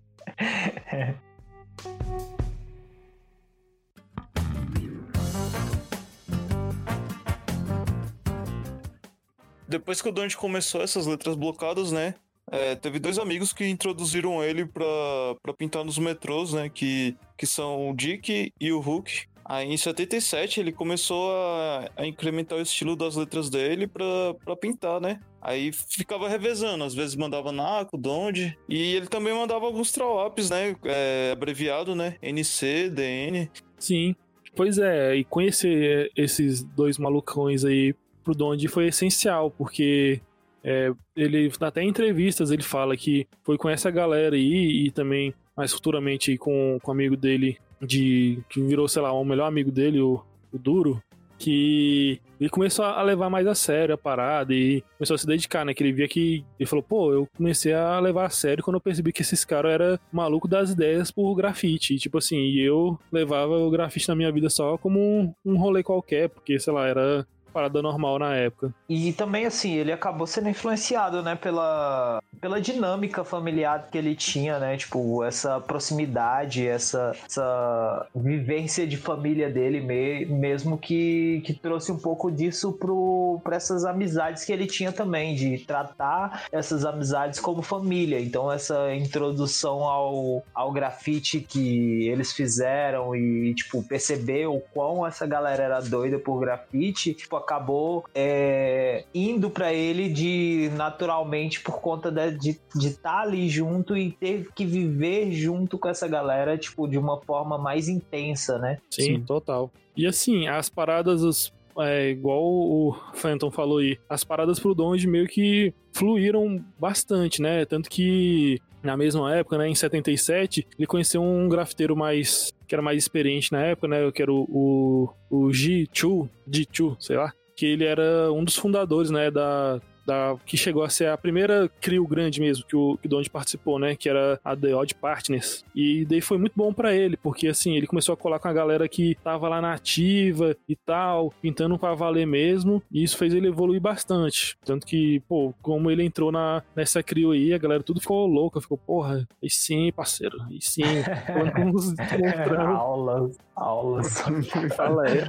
[9.68, 12.14] Depois que o Donde começou essas letras blocadas, né?
[12.50, 16.68] é, teve dois amigos que introduziram ele pra pintar nos metrôs, né?
[16.68, 19.26] Que, que são o Dick e o Hulk.
[19.44, 24.56] Aí em 77 ele começou a, a incrementar o estilo das letras dele pra, pra
[24.56, 25.20] pintar, né?
[25.42, 28.56] Aí ficava revezando, às vezes mandava Naco, Donde.
[28.66, 30.74] E ele também mandava alguns trawapes, né?
[30.84, 32.16] é, abreviado, né?
[32.22, 33.50] NC, DN.
[33.78, 34.16] Sim.
[34.56, 40.22] Pois é, e conhecer esses dois malucões aí pro Donde foi essencial, porque
[40.62, 45.34] é, ele, até em entrevistas, ele fala que foi com essa galera aí e também
[45.54, 49.70] mais futuramente com, com o amigo dele, de que virou, sei lá, o melhor amigo
[49.70, 51.02] dele, o, o Duro,
[51.38, 55.64] que ele começou a levar mais a sério a parada e começou a se dedicar,
[55.64, 55.74] né?
[55.74, 56.44] Que ele via que.
[56.58, 59.72] Ele falou, pô, eu comecei a levar a sério quando eu percebi que esses caras
[59.72, 61.98] eram maluco das ideias por grafite.
[61.98, 65.82] Tipo assim, e eu levava o grafite na minha vida só como um, um rolê
[65.82, 68.74] qualquer, porque, sei lá, era parada normal na época.
[68.88, 74.58] E também, assim, ele acabou sendo influenciado, né, pela, pela dinâmica familiar que ele tinha,
[74.58, 74.76] né?
[74.76, 81.98] Tipo, essa proximidade, essa, essa vivência de família dele me, mesmo que, que trouxe um
[81.98, 87.62] pouco disso pro, pra essas amizades que ele tinha também, de tratar essas amizades como
[87.62, 88.20] família.
[88.20, 95.26] Então, essa introdução ao, ao grafite que eles fizeram e, tipo, perceber o quão essa
[95.26, 102.10] galera era doida por grafite, tipo, acabou é, indo pra ele de naturalmente por conta
[102.10, 107.20] de estar ali junto e ter que viver junto com essa galera, tipo, de uma
[107.20, 108.78] forma mais intensa, né?
[108.90, 109.20] Sim, Sim.
[109.20, 109.70] total.
[109.96, 115.06] E assim, as paradas, os- é, igual o Phantom falou aí, as paradas pro Donde
[115.06, 117.64] meio que fluíram bastante, né?
[117.64, 122.82] Tanto que na mesma época, né, em 77, ele conheceu um grafiteiro mais que era
[122.82, 127.66] mais experiente na época, né, que era o, o, o Ji-Chu, Ji-Chu, sei lá, que
[127.66, 132.06] ele era um dos fundadores, né, da, da que chegou a ser a primeira CRIO
[132.06, 135.64] grande mesmo que o que o Donde participou, né, que era a The Odd Partners.
[135.74, 138.52] E daí foi muito bom pra ele, porque assim, ele começou a colar com a
[138.52, 143.32] galera que tava lá na ativa e tal, pintando pra valer mesmo, e isso fez
[143.34, 144.56] ele evoluir bastante.
[144.64, 148.60] Tanto que, pô, como ele entrou na, nessa CRIO aí, a galera tudo ficou louca,
[148.60, 150.82] ficou, porra, aí sim, parceiro, aí sim,
[152.76, 154.24] aulas, aulas.
[154.76, 155.24] Fala é.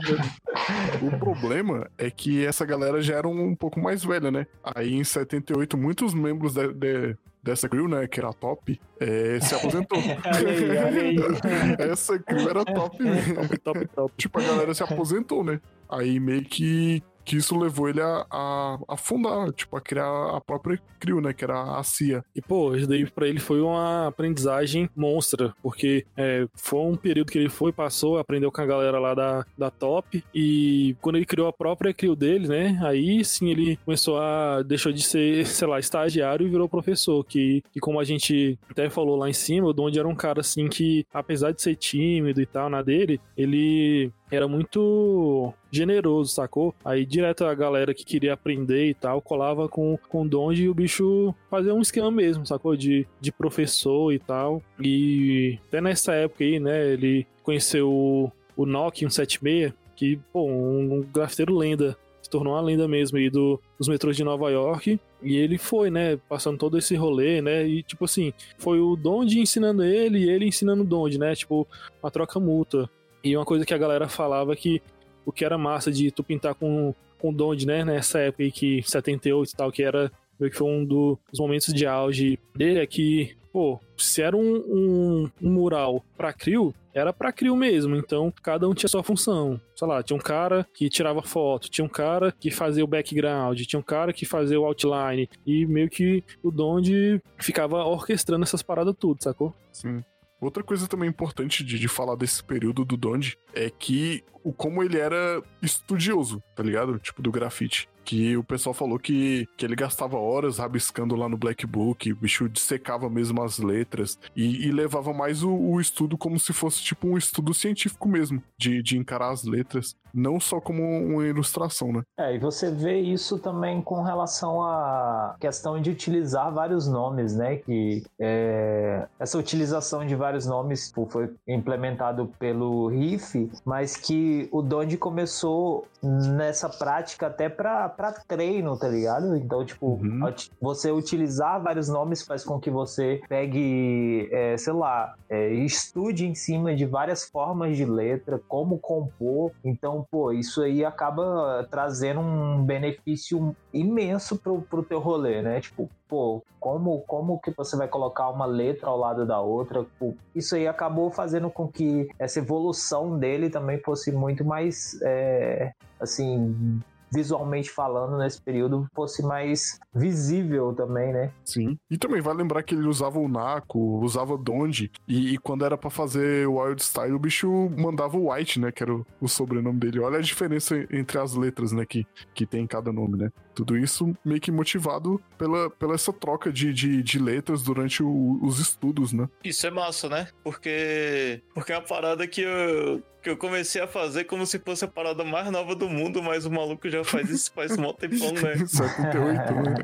[1.06, 4.48] O problema é que essa galera já era um pouco mais velha, né?
[4.74, 9.54] Aí em 78, muitos membros de- de- dessa crew, né, que era top, é, se
[9.54, 10.00] aposentou.
[10.26, 11.92] aí, aí.
[11.92, 13.36] Essa crew era top mesmo.
[13.36, 14.14] Top, top, top.
[14.18, 15.62] Tipo, a galera se aposentou, né?
[15.88, 20.40] Aí meio que que isso levou ele a, a, a fundar, tipo, a criar a
[20.40, 21.34] própria crew, né?
[21.34, 22.24] Que era a CIA.
[22.36, 27.32] E, pô, isso daí pra ele foi uma aprendizagem monstra, porque é, foi um período
[27.32, 31.26] que ele foi, passou, aprendeu com a galera lá da, da Top, e quando ele
[31.26, 32.80] criou a própria crew dele, né?
[32.84, 34.62] Aí sim ele começou a.
[34.62, 37.24] deixou de ser, sei lá, estagiário e virou professor.
[37.26, 40.42] Que, que como a gente até falou lá em cima, o Donde era um cara
[40.42, 46.74] assim que, apesar de ser tímido e tal, na dele, ele era muito generoso, sacou?
[46.84, 50.70] Aí direto a galera que queria aprender e tal, colava com, com o Donde e
[50.70, 52.76] o bicho fazia um esquema mesmo, sacou?
[52.76, 54.62] De, de professor e tal.
[54.80, 60.96] E até nessa época aí, né, ele conheceu o, o Nokia 176, que, pô, um,
[60.96, 61.98] um grafiteiro lenda.
[62.22, 65.00] Se tornou uma lenda mesmo aí do, dos metrôs de Nova York.
[65.22, 67.68] E ele foi, né, passando todo esse rolê, né?
[67.68, 71.36] E, tipo assim, foi o Donde ensinando ele e ele ensinando o Donde, né?
[71.36, 71.68] Tipo,
[72.02, 72.90] uma troca mútua.
[73.26, 74.80] E uma coisa que a galera falava que
[75.26, 78.84] o que era massa de tu pintar com, com Donde, né, nessa época aí que
[78.84, 82.80] 78 e tal, que era meio que foi um do, dos momentos de auge dele,
[82.80, 87.96] é que, pô, se era um, um, um mural pra Crio, era pra Crio mesmo,
[87.96, 89.60] então cada um tinha sua função.
[89.76, 93.60] Sei lá, tinha um cara que tirava foto, tinha um cara que fazia o background,
[93.62, 98.62] tinha um cara que fazia o outline, e meio que o Donde ficava orquestrando essas
[98.62, 99.52] paradas tudo, sacou?
[99.72, 100.04] Sim.
[100.40, 104.84] Outra coisa também importante de, de falar desse período do Donde é que o como
[104.84, 107.00] ele era estudioso, tá ligado?
[107.00, 107.90] Tipo, do grafite.
[108.04, 112.16] Que o pessoal falou que, que ele gastava horas rabiscando lá no Black Book, o
[112.16, 116.84] bicho dissecava mesmo as letras e, e levava mais o, o, estudo como se fosse
[116.84, 121.92] tipo um estudo científico mesmo, de, de encarar as letras, não só como uma ilustração,
[121.92, 122.02] né?
[122.18, 127.58] É, e você vê isso também com relação à questão de utilizar vários nomes, né?
[127.58, 134.62] Que é, essa utilização de vários nomes tipo, foi implementado pelo Riff, mas que o
[134.62, 137.90] Donde começou nessa prática até para
[138.28, 139.36] treino, tá ligado?
[139.36, 140.22] Então, tipo, uhum.
[140.62, 146.36] você utilizar vários nomes faz com que você pegue, é, sei lá, é, estude em
[146.36, 149.52] cima de várias formas de letra, como compor.
[149.64, 155.62] Então, pô, isso aí acaba trazendo um benefício imenso pro, pro teu rolê, né?
[155.62, 159.86] Tipo, pô, como, como que você vai colocar uma letra ao lado da outra?
[160.00, 165.74] Pô, isso aí acabou fazendo com que essa evolução dele também fosse muito mais, é,
[166.00, 171.32] assim, visualmente falando, nesse período, fosse mais visível também, né?
[171.44, 171.78] Sim.
[171.90, 175.78] E também vai lembrar que ele usava o Naco, usava Donde, e, e quando era
[175.78, 178.72] para fazer o Wild Style, o bicho mandava o White, né?
[178.72, 180.00] Que era o, o, sobrenome dele.
[180.00, 181.86] Olha a diferença entre as letras, né?
[181.86, 183.32] Que, que tem em cada nome, né?
[183.54, 188.40] Tudo isso meio que motivado pela, pela essa troca de, de, de letras durante o,
[188.42, 189.28] os estudos, né?
[189.44, 190.28] Isso é massa, né?
[190.44, 194.86] Porque, porque é uma parada que eu, que eu comecei a fazer como se fosse
[194.86, 198.34] a parada mais nova do mundo, mas o maluco já faz isso faz um tempão,
[198.34, 198.56] né?
[198.68, 199.76] 78, né?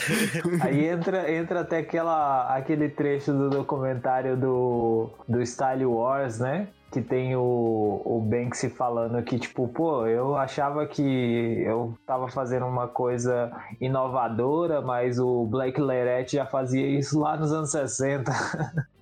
[0.64, 6.68] Aí entra, entra até aquela, aquele trecho do documentário do, do Style Wars, né?
[6.90, 12.66] que tem o, o Banksy falando que, tipo, pô, eu achava que eu tava fazendo
[12.66, 18.32] uma coisa inovadora, mas o Blake Leret já fazia isso lá nos anos 60.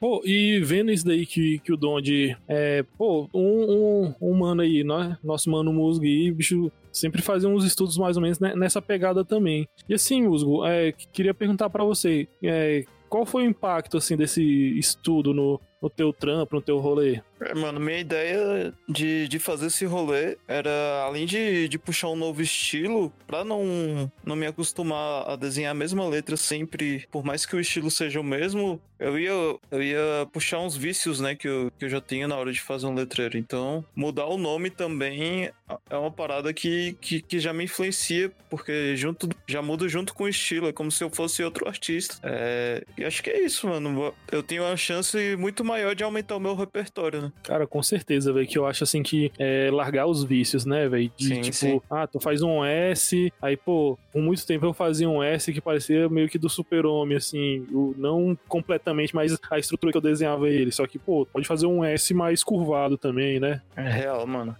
[0.00, 4.62] Pô, e vendo isso daí que, que o Donde é, pô, um, um, um mano
[4.62, 5.16] aí, né?
[5.22, 9.68] nosso mano Musgo aí, bicho, sempre fazia uns estudos mais ou menos nessa pegada também.
[9.88, 14.42] E assim, Musgo, é, queria perguntar para você, é, qual foi o impacto, assim, desse
[14.78, 17.20] estudo no, no teu trampo, no teu rolê?
[17.40, 22.16] É, mano, minha ideia de, de fazer esse rolê era, além de, de puxar um
[22.16, 27.44] novo estilo, pra não, não me acostumar a desenhar a mesma letra sempre, por mais
[27.44, 29.32] que o estilo seja o mesmo, eu ia,
[29.72, 32.60] eu ia puxar uns vícios, né, que eu, que eu já tinha na hora de
[32.60, 33.36] fazer um letreiro.
[33.36, 35.50] Então, mudar o nome também
[35.90, 40.24] é uma parada que, que, que já me influencia, porque junto, já muda junto com
[40.24, 42.16] o estilo, é como se eu fosse outro artista.
[42.22, 44.14] É, e acho que é isso, mano.
[44.30, 47.32] Eu tenho uma chance muito maior de aumentar o meu repertório, né?
[47.42, 51.10] Cara, com certeza, velho, que eu acho assim que é largar os vícios, né, velho?
[51.16, 51.80] De sim, tipo, sim.
[51.90, 55.60] ah, tu faz um S, aí, pô, por muito tempo eu fazia um S que
[55.60, 60.70] parecia meio que do super-homem, assim, não completamente, mas a estrutura que eu desenhava ele.
[60.70, 63.60] Só que, pô, pode fazer um S mais curvado também, né?
[63.76, 64.56] É real, mano.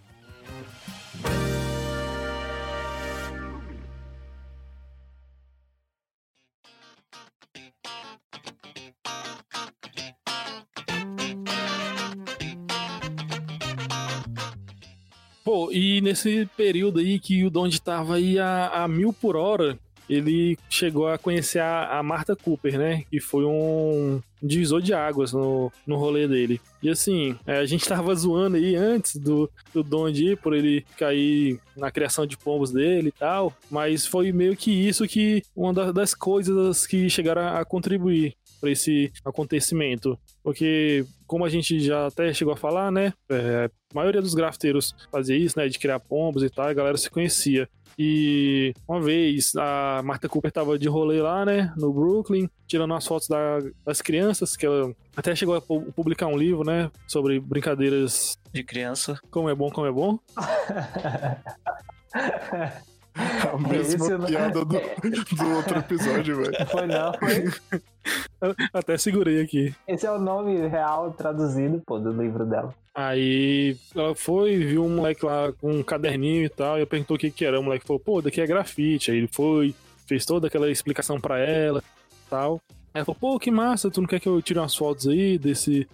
[15.44, 19.78] Pô, e nesse período aí que o Donde tava aí a, a mil por hora,
[20.08, 23.04] ele chegou a conhecer a, a Martha Cooper, né?
[23.10, 26.60] Que foi um divisor de águas no, no rolê dele.
[26.82, 31.58] E assim, é, a gente tava zoando aí antes do, do Dondi por ele cair
[31.76, 36.12] na criação de pombos dele e tal, mas foi meio que isso que uma das
[36.12, 40.16] coisas que chegaram a contribuir para esse acontecimento.
[40.42, 43.12] Porque, como a gente já até chegou a falar, né?
[43.28, 45.68] É, a maioria dos grafiteiros fazia isso, né?
[45.68, 47.68] De criar pombos e tal, a galera se conhecia.
[47.98, 53.06] E uma vez a Marta Cooper tava de rolê lá, né, no Brooklyn, tirando as
[53.06, 58.38] fotos da, das crianças, que ela até chegou a publicar um livro, né, sobre brincadeiras
[58.50, 59.20] de criança.
[59.30, 60.18] Como é bom, como é bom.
[63.52, 66.52] A mesma piada do, do outro episódio, velho.
[66.70, 68.56] Foi não, foi.
[68.72, 69.74] Até segurei aqui.
[69.86, 72.74] Esse é o nome real traduzido, pô, do livro dela.
[72.94, 77.16] Aí ela foi, viu um moleque lá com um caderninho e tal, e eu perguntou
[77.16, 77.60] o que que era.
[77.60, 79.10] O moleque falou, pô, daqui é grafite.
[79.10, 79.74] Aí ele foi,
[80.06, 82.60] fez toda aquela explicação para ela e tal.
[82.92, 85.38] Aí ela falou, pô, que massa, tu não quer que eu tire umas fotos aí
[85.38, 85.86] desse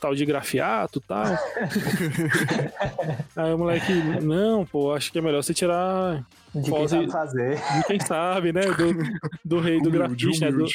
[0.00, 1.24] tal de grafiato e tal?
[3.36, 3.92] aí o moleque,
[4.22, 6.24] não, pô, acho que é melhor você tirar
[6.54, 7.56] de quem sabe fazer.
[7.56, 8.62] De quem sabe, né?
[8.62, 8.94] Do,
[9.44, 10.52] do rei do grafite, né?
[10.52, 10.66] Do,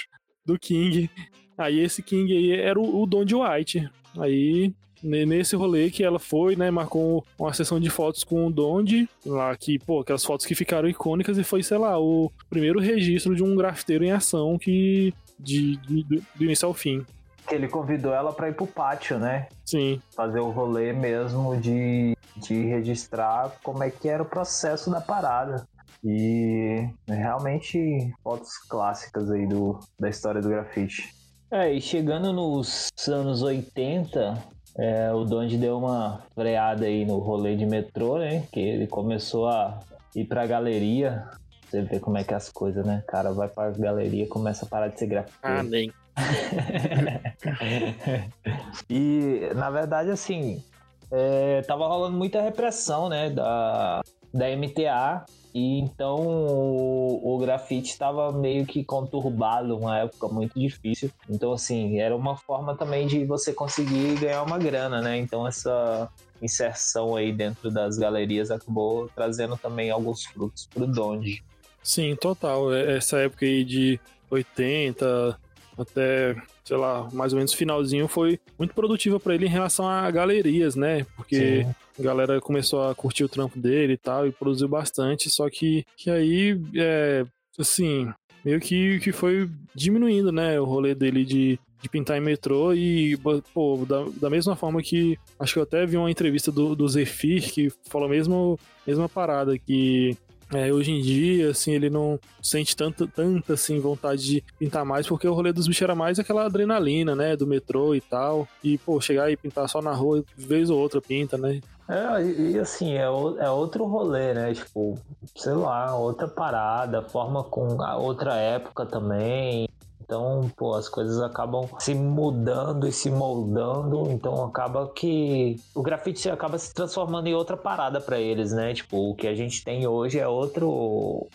[0.45, 1.09] do King.
[1.57, 3.89] Aí esse King aí era o, o Don de White.
[4.17, 9.07] Aí nesse rolê que ela foi, né, marcou uma sessão de fotos com o Donde,
[9.25, 13.35] lá que, pô, aquelas fotos que ficaram icônicas e foi, sei lá, o primeiro registro
[13.35, 17.05] de um grafiteiro em ação que de, de do, do início ao fim.
[17.51, 19.47] Ele convidou ela para ir pro pátio, né?
[19.65, 20.01] Sim.
[20.15, 25.67] Fazer o rolê mesmo de, de registrar como é que era o processo da parada.
[26.03, 31.13] E realmente fotos clássicas aí do, da história do grafite.
[31.51, 34.37] É, e chegando nos anos 80,
[34.77, 38.43] é, o Donde deu uma freada aí no rolê de metrô, né?
[38.51, 39.79] Que ele começou a
[40.15, 41.27] ir pra galeria.
[41.65, 43.03] Você vê como é que é as coisas, né?
[43.03, 45.59] O cara vai pra galeria começa a parar de ser grafiteiro.
[45.59, 45.91] Amém.
[48.89, 50.63] e, na verdade, assim,
[51.11, 53.29] é, tava rolando muita repressão, né?
[53.29, 54.01] Da,
[54.33, 61.09] da MTA e então o, o grafite estava meio que conturbado, uma época muito difícil.
[61.29, 65.17] Então, assim, era uma forma também de você conseguir ganhar uma grana, né?
[65.17, 66.09] Então, essa
[66.41, 71.43] inserção aí dentro das galerias acabou trazendo também alguns frutos pro Donde.
[71.83, 72.73] Sim, total.
[72.73, 73.99] É, essa época aí de
[74.29, 75.37] 80
[75.81, 80.09] até, sei lá, mais ou menos finalzinho foi muito produtiva para ele em relação a
[80.09, 81.05] galerias, né?
[81.15, 85.29] Porque Sim a galera começou a curtir o trampo dele e tal, e produziu bastante,
[85.29, 87.25] só que, que aí, é,
[87.57, 88.11] assim,
[88.43, 93.17] meio que, que foi diminuindo, né, o rolê dele de, de pintar em metrô e,
[93.53, 96.87] pô, da, da mesma forma que, acho que eu até vi uma entrevista do, do
[96.87, 98.55] Zephyr que falou a mesma,
[98.87, 100.17] mesma parada, que
[100.53, 105.07] é, hoje em dia, assim, ele não sente tanta, tanta, assim, vontade de pintar mais,
[105.07, 108.47] porque o rolê dos bichos era mais aquela adrenalina, né, do metrô e tal.
[108.63, 111.61] E, pô, chegar e pintar só na rua, vez ou outra pinta, né?
[111.87, 114.53] É, e, assim, é, é outro rolê, né?
[114.53, 114.99] Tipo,
[115.35, 119.67] sei lá, outra parada, forma com outra época também.
[120.09, 126.27] Então, pô, as coisas acabam se mudando e se moldando, então acaba que o grafite
[126.31, 128.73] acaba se transformando em outra parada para eles, né?
[128.73, 131.27] Tipo, o que a gente tem hoje é outro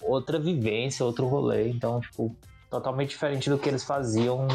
[0.00, 2.34] outra vivência, outro rolê, então, tipo,
[2.70, 4.46] totalmente diferente do que eles faziam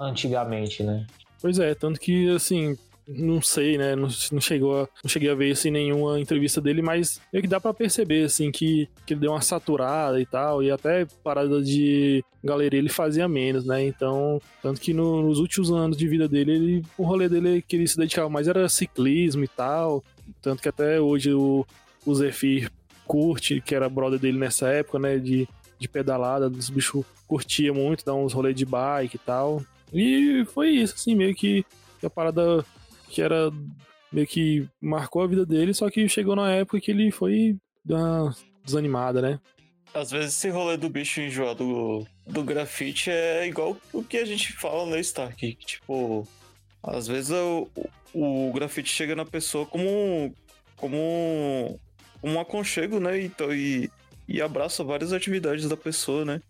[0.00, 1.06] antigamente, né?
[1.40, 2.76] Pois é, tanto que, assim,
[3.08, 3.96] não sei, né?
[3.96, 7.48] Não, não, chegou a, não cheguei a ver assim, nenhuma entrevista dele, mas meio que
[7.48, 11.62] dá para perceber, assim, que, que ele deu uma saturada e tal, e até parada
[11.62, 13.82] de galeria ele fazia menos, né?
[13.82, 17.76] Então, tanto que no, nos últimos anos de vida dele, ele, o rolê dele que
[17.76, 20.04] ele se dedicava mais era ciclismo e tal,
[20.42, 21.66] tanto que até hoje o,
[22.04, 22.70] o Zephyr
[23.06, 25.18] curte, que era brother dele nessa época, né?
[25.18, 25.48] De,
[25.78, 29.62] de pedalada, os bichos curtia muito, dar uns rolês de bike e tal.
[29.92, 31.64] E foi isso, assim, meio que
[32.02, 32.64] a parada
[33.08, 33.50] que era
[34.12, 37.56] meio que marcou a vida dele, só que chegou na época que ele foi
[37.86, 38.34] uma
[38.64, 39.40] desanimada, né?
[39.94, 44.24] Às vezes esse rolê do bicho enjoado do, do grafite é igual o que a
[44.24, 46.26] gente fala no Stark, tipo,
[46.82, 47.68] às vezes o,
[48.12, 50.34] o, o grafite chega na pessoa como,
[50.76, 51.80] como,
[52.22, 53.18] um aconchego, né?
[53.54, 53.90] E,
[54.28, 56.42] e abraça várias atividades da pessoa, né?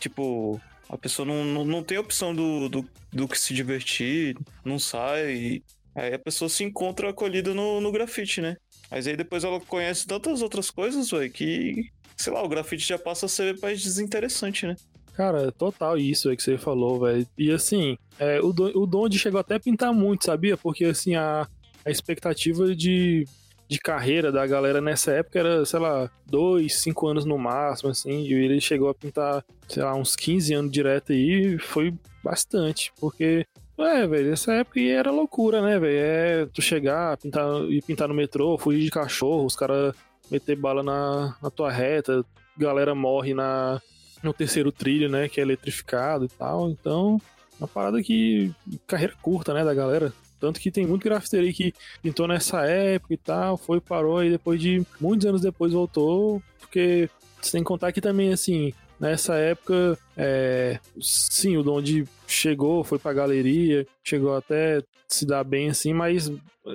[0.00, 4.78] Tipo, a pessoa não, não, não tem opção do, do, do que se divertir, não
[4.78, 5.62] sai,
[5.96, 8.58] Aí a pessoa se encontra acolhida no, no grafite, né?
[8.90, 12.98] Mas aí depois ela conhece tantas outras coisas, velho, que, sei lá, o grafite já
[12.98, 14.76] passa a ser mais desinteressante, né?
[15.14, 17.26] Cara, total isso aí que você falou, velho.
[17.38, 20.58] E assim, é, o, o Donde chegou até a pintar muito, sabia?
[20.58, 21.48] Porque assim, a,
[21.82, 23.26] a expectativa de,
[23.66, 28.20] de carreira da galera nessa época era, sei lá, dois, cinco anos no máximo, assim,
[28.24, 33.46] e ele chegou a pintar, sei lá, uns 15 anos direto aí, foi bastante, porque
[33.78, 35.98] é, velho, essa época era loucura, né, velho?
[35.98, 39.94] É tu chegar, pintar, ir pintar no metrô, fugir de cachorro, os caras
[40.30, 42.24] meter bala na, na tua reta,
[42.56, 43.80] galera morre na,
[44.22, 46.70] no terceiro trilho, né, que é eletrificado e tal.
[46.70, 47.20] Então,
[47.58, 48.52] uma parada que.
[48.86, 50.12] carreira curta, né, da galera.
[50.38, 51.72] Tanto que tem muito grafiteiro aí que
[52.02, 57.08] pintou nessa época e tal, foi, parou, e depois de muitos anos depois voltou, porque
[57.40, 63.86] que contar que também, assim, nessa época, é, sim, o Donde chegou, foi pra galeria,
[64.02, 66.30] chegou até se dar bem, assim, mas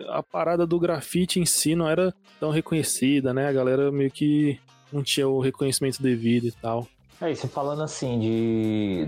[0.10, 3.48] a parada do grafite em si não era tão reconhecida, né?
[3.48, 4.60] A galera meio que
[4.92, 6.88] não tinha o reconhecimento devido e tal.
[7.22, 9.08] É isso, falando assim de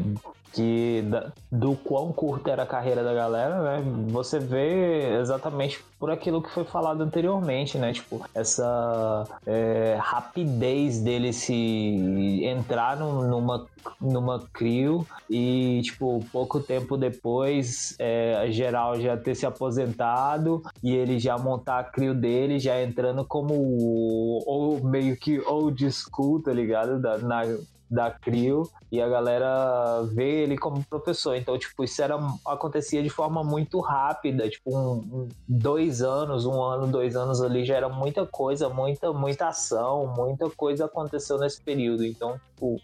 [0.53, 3.83] que da, do quão curta era a carreira da galera, né?
[4.09, 7.91] Você vê exatamente por aquilo que foi falado anteriormente, né?
[7.91, 13.65] Tipo, essa é, rapidez dele se entrar num, numa,
[13.99, 21.17] numa crio e, tipo, pouco tempo depois, é, geral já ter se aposentado e ele
[21.17, 23.53] já montar a crio dele, já entrando como
[24.45, 27.01] ou meio que old school, tá ligado?
[27.01, 27.41] Da, na,
[27.93, 31.35] da CRIO e a galera vê ele como professor.
[31.35, 36.87] Então, tipo, isso era, acontecia de forma muito rápida, tipo, um, dois anos, um ano,
[36.87, 42.03] dois anos ali já era muita coisa, muita, muita ação, muita coisa aconteceu nesse período.
[42.03, 42.81] Então, tipo,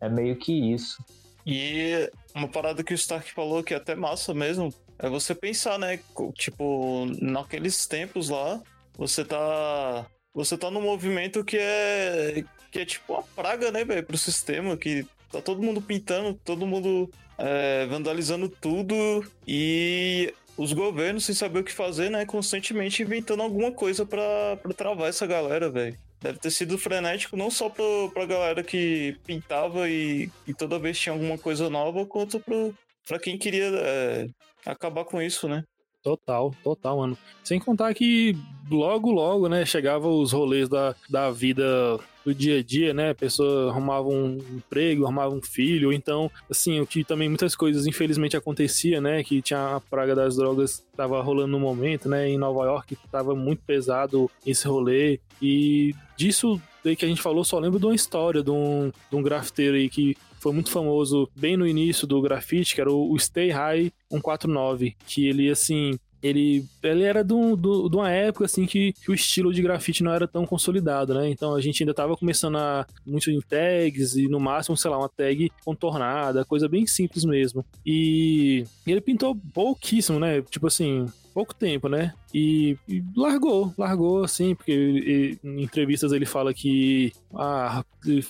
[0.00, 1.02] é meio que isso.
[1.46, 5.78] E uma parada que o Stark falou que é até massa mesmo, é você pensar,
[5.78, 5.98] né?
[6.34, 8.60] Tipo, naqueles tempos lá,
[8.96, 10.06] você tá.
[10.32, 14.76] Você tá num movimento que é que é tipo uma praga, né, velho, pro sistema,
[14.76, 21.60] que tá todo mundo pintando, todo mundo é, vandalizando tudo e os governos, sem saber
[21.60, 25.96] o que fazer, né, constantemente inventando alguma coisa para travar essa galera, velho.
[26.20, 30.98] Deve ter sido frenético não só pro, pra galera que pintava e, e toda vez
[30.98, 32.74] tinha alguma coisa nova, quanto pro,
[33.08, 34.28] pra quem queria é,
[34.66, 35.64] acabar com isso, né?
[36.02, 37.18] Total, total, mano.
[37.42, 38.36] Sem contar que
[38.70, 43.10] logo, logo, né, chegava os rolês da, da vida do dia a dia, né?
[43.10, 47.54] A pessoa arrumava um emprego, arrumava um filho, ou então, assim, o que também muitas
[47.54, 49.22] coisas infelizmente acontecia, né?
[49.22, 52.28] Que tinha a praga das drogas tava rolando no momento, né?
[52.28, 57.44] Em Nova York tava muito pesado esse rolê e disso daí que a gente falou,
[57.44, 61.28] só lembro de uma história de um, de um grafiteiro aí que foi muito famoso
[61.36, 66.64] bem no início do grafite, que era o Stay High 149, que ele, assim, ele,
[66.82, 70.12] ele era de, um, de, uma época assim que, que, o estilo de grafite não
[70.12, 71.28] era tão consolidado, né?
[71.30, 74.98] Então a gente ainda tava começando a muito em tags e no máximo, sei lá,
[74.98, 77.64] uma tag contornada, coisa bem simples mesmo.
[77.84, 80.42] E, ele pintou pouquíssimo, né?
[80.42, 82.12] Tipo assim, pouco tempo, né?
[82.34, 87.84] E, e, largou, largou assim, porque ele, em entrevistas ele fala que ah,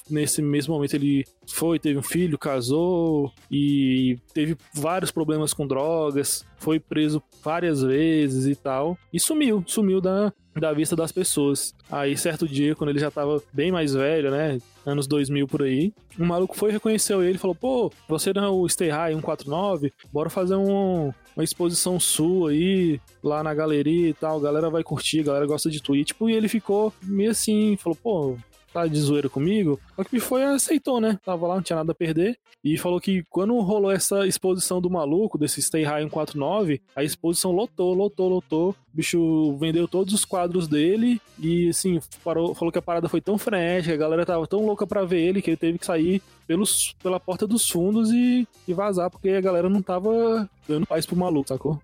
[0.09, 6.45] nesse mesmo momento ele foi, teve um filho, casou e teve vários problemas com drogas,
[6.61, 11.75] foi preso várias vezes e tal, e sumiu, sumiu da, da vista das pessoas.
[11.91, 14.61] Aí, certo dia, quando ele já tava bem mais velho, né?
[14.85, 18.49] Anos 2000 por aí, um maluco foi, reconheceu ele e falou: Pô, você não é
[18.49, 19.93] o Stay High 149?
[20.13, 24.39] Bora fazer um, uma exposição sua aí, lá na galeria e tal.
[24.39, 25.81] A galera vai curtir, a galera gosta de.
[25.91, 28.37] E, tipo, e ele ficou meio assim, falou: Pô,
[28.73, 29.81] tá de zoeira comigo.
[29.97, 31.19] Só que foi aceitou, né?
[31.25, 32.39] Tava lá, não tinha nada a perder.
[32.63, 37.53] E falou que quando rolou essa exposição do maluco, desse Stay High 149, a exposição
[37.53, 38.71] lotou, lotou, lotou.
[38.71, 43.21] O bicho vendeu todos os quadros dele e, assim, parou, falou que a parada foi
[43.21, 46.21] tão frenética, a galera tava tão louca pra ver ele que ele teve que sair
[46.47, 51.07] pelos, pela porta dos fundos e, e vazar, porque a galera não tava dando paz
[51.07, 51.81] pro maluco, sacou?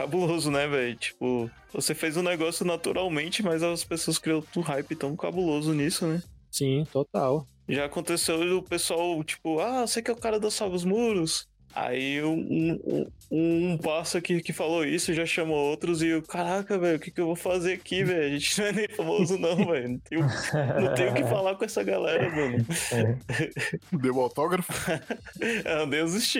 [0.00, 0.96] Cabuloso, né, velho?
[0.96, 6.06] Tipo, você fez um negócio naturalmente, mas as pessoas criam um hype tão cabuloso nisso,
[6.06, 6.22] né?
[6.50, 7.46] Sim, total.
[7.68, 11.46] Já aconteceu o pessoal, tipo, ah, você que é o cara dos Salvos Muros.
[11.74, 16.76] Aí um, um, um parça que, que falou isso já chamou outros e o caraca,
[16.78, 18.24] velho, o que, que eu vou fazer aqui, velho?
[18.24, 19.88] A gente não é nem famoso, não, velho.
[19.88, 20.22] Não tenho,
[20.80, 22.66] não tenho o que falar com essa galera, mano.
[23.92, 24.72] Deu autógrafo?
[25.40, 26.30] é, deu os.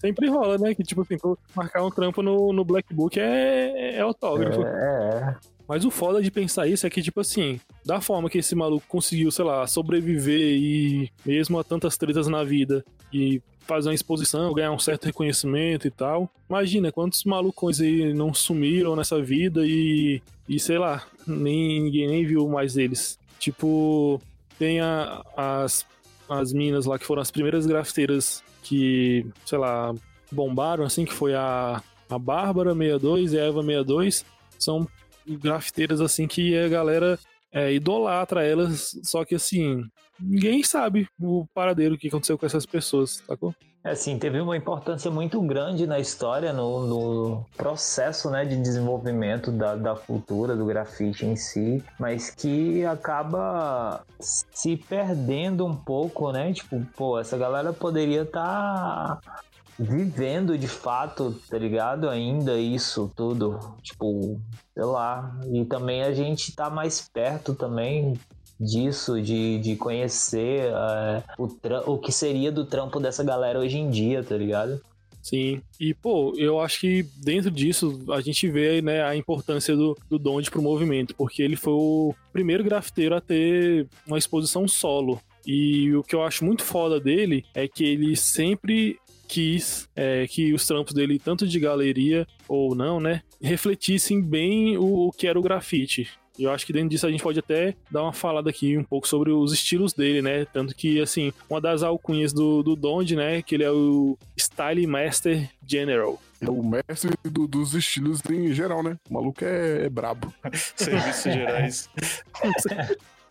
[0.00, 0.74] Sempre rola, né?
[0.74, 1.16] Que tipo assim,
[1.54, 4.62] marcar um trampo no, no Black Book é, é autógrafo.
[4.62, 5.52] É, é.
[5.68, 8.86] Mas o foda de pensar isso é que, tipo assim, da forma que esse maluco
[8.86, 14.52] conseguiu, sei lá, sobreviver e mesmo a tantas tretas na vida e fazer uma exposição,
[14.52, 16.30] ganhar um certo reconhecimento e tal.
[16.48, 22.24] Imagina quantos malucos aí não sumiram nessa vida e, e sei lá, nem, ninguém nem
[22.24, 23.18] viu mais eles.
[23.38, 24.20] Tipo,
[24.58, 25.86] tem a, as,
[26.28, 29.94] as minas lá que foram as primeiras grafiteiras que, sei lá,
[30.30, 34.24] bombaram, assim, que foi a, a Bárbara 62 e a Eva 62.
[34.58, 34.86] São
[35.26, 37.18] grafiteiras assim que a galera
[37.52, 39.84] é, idolatra elas, só que assim,
[40.18, 43.54] ninguém sabe o paradeiro que aconteceu com essas pessoas, sacou?
[43.84, 49.50] É assim, teve uma importância muito grande na história, no, no processo né, de desenvolvimento
[49.50, 56.52] da, da, cultura do grafite em si, mas que acaba se perdendo um pouco, né?
[56.52, 59.42] Tipo, pô, essa galera poderia estar tá
[59.78, 62.08] vivendo de fato, tá ligado?
[62.08, 64.40] Ainda isso tudo, tipo,
[64.74, 65.38] sei lá.
[65.52, 68.18] E também a gente tá mais perto também
[68.60, 73.90] disso, de, de conhecer uh, o, o que seria do trampo dessa galera hoje em
[73.90, 74.80] dia, tá ligado?
[75.22, 79.96] Sim, e pô, eu acho que dentro disso a gente vê né, a importância do,
[80.10, 85.20] do Donde pro movimento, porque ele foi o primeiro grafiteiro a ter uma exposição solo.
[85.46, 88.98] E o que eu acho muito foda dele é que ele sempre
[89.32, 95.08] quis é, que os trampos dele, tanto de galeria ou não, né, refletissem bem o,
[95.08, 96.10] o que era o grafite.
[96.38, 98.84] E eu acho que dentro disso a gente pode até dar uma falada aqui um
[98.84, 100.46] pouco sobre os estilos dele, né?
[100.46, 103.42] Tanto que, assim, uma das alcunhas do, do Donde, né?
[103.42, 106.18] Que ele é o Style Master General.
[106.40, 108.96] É o mestre do, dos estilos em geral, né?
[109.10, 110.32] O maluco é, é brabo.
[110.74, 111.90] Serviços gerais.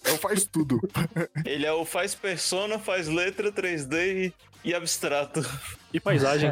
[0.04, 0.80] É o faz tudo.
[1.44, 4.32] Ele é o faz persona, faz letra 3D
[4.64, 5.42] e, abstrato.
[5.94, 6.52] E paisagem.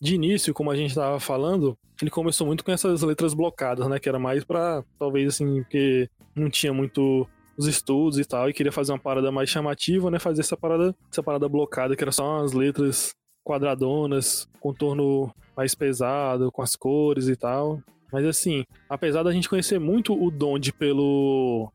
[0.00, 3.98] de início, como a gente estava falando, ele começou muito com essas letras blocadas, né?
[3.98, 8.52] Que era mais para talvez assim, porque não tinha muito os estudos e tal, e
[8.52, 10.18] queria fazer uma parada mais chamativa, né?
[10.18, 13.14] Fazer essa parada, essa parada blocada, que era só umas letras
[13.44, 17.82] quadradonas, contorno mais pesado, com as cores e tal.
[18.12, 21.70] Mas assim, apesar da gente conhecer muito o Donde pelo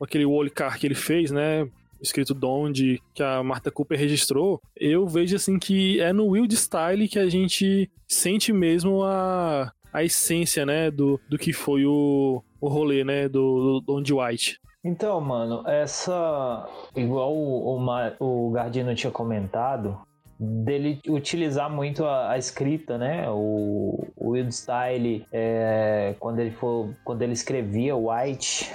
[0.00, 1.68] aquele wallcar que ele fez, né?
[2.00, 7.08] escrito Donde, que a Marta Cooper registrou, eu vejo assim que é no Wild Style
[7.08, 12.68] que a gente sente mesmo a, a essência, né, do, do que foi o, o
[12.68, 14.60] rolê, né, do, do Donde White.
[14.84, 16.66] Então, mano, essa.
[16.94, 19.98] Igual o, o, o Gardino tinha comentado,
[20.38, 23.28] dele utilizar muito a, a, escrita, né?
[23.28, 28.72] O, o Wild Style, é, quando ele for, quando ele escrevia White,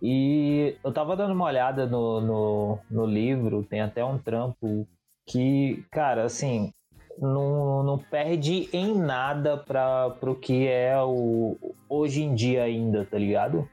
[0.00, 4.86] e eu tava dando uma olhada no, no, no livro, tem até um trampo
[5.26, 6.72] que, cara, assim,
[7.18, 11.56] não, não perde em nada para pro que é o
[11.88, 13.68] hoje em dia ainda, tá ligado?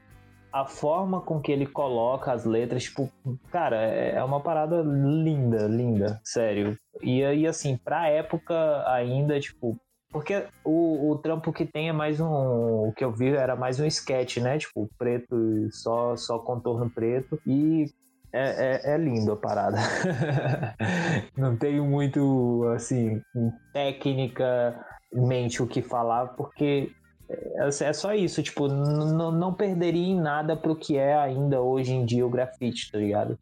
[0.52, 3.10] A forma com que ele coloca as letras, tipo,
[3.50, 6.78] cara, é, é uma parada linda, linda, sério.
[7.00, 9.80] E aí, assim, pra época ainda, tipo,
[10.12, 12.26] porque o, o trampo que tem é mais um.
[12.88, 14.58] O que eu vi era mais um sketch, né?
[14.58, 17.40] Tipo, preto, só, só contorno preto.
[17.46, 17.86] E
[18.30, 19.78] é, é, é, lindo a parada.
[21.34, 23.22] não tenho muito, assim,
[23.72, 26.90] tecnicamente o que falar, porque
[27.32, 32.04] é, é só isso, tipo, não perderia em nada pro que é ainda hoje em
[32.04, 33.38] dia o grafite, tá ligado?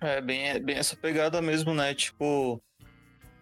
[0.00, 1.94] É, bem, é bem essa pegada mesmo, né?
[1.94, 2.60] Tipo,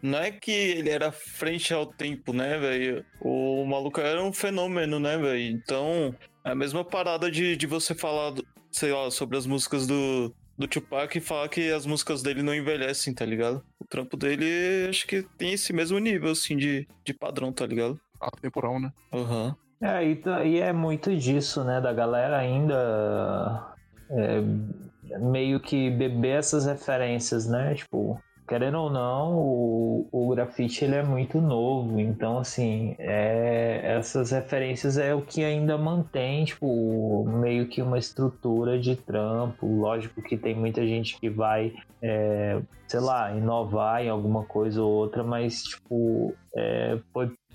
[0.01, 3.05] não é que ele era frente ao tempo, né, velho?
[3.20, 5.51] O maluco era um fenômeno, né, velho?
[5.51, 6.14] Então,
[6.45, 8.34] é a mesma parada de, de você falar,
[8.70, 12.55] sei lá, sobre as músicas do, do Tupac e falar que as músicas dele não
[12.55, 13.64] envelhecem, tá ligado?
[13.80, 17.99] O trampo dele, acho que tem esse mesmo nível, assim, de, de padrão, tá ligado?
[18.20, 18.92] Atemporal, né?
[19.12, 19.49] Aham.
[19.49, 19.63] Uhum.
[19.80, 23.74] É, e, e é muito disso, né, da galera ainda
[24.10, 27.74] é, meio que beber essas referências, né?
[27.74, 34.30] Tipo, querendo ou não, o, o grafite ele é muito novo, então assim, é, essas
[34.30, 39.66] referências é o que ainda mantém, tipo, meio que uma estrutura de trampo.
[39.66, 41.72] Lógico que tem muita gente que vai,
[42.02, 46.98] é, sei lá, inovar em alguma coisa ou outra, mas tipo, é,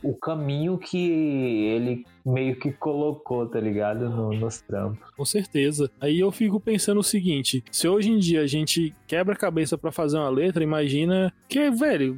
[0.04, 4.10] o caminho que ele meio que colocou, tá ligado?
[4.10, 5.00] No, nos trampos.
[5.16, 5.90] Com certeza.
[6.00, 9.78] Aí eu fico pensando o seguinte: se hoje em dia a gente quebra a cabeça
[9.78, 12.18] para fazer uma letra, imagina que, velho,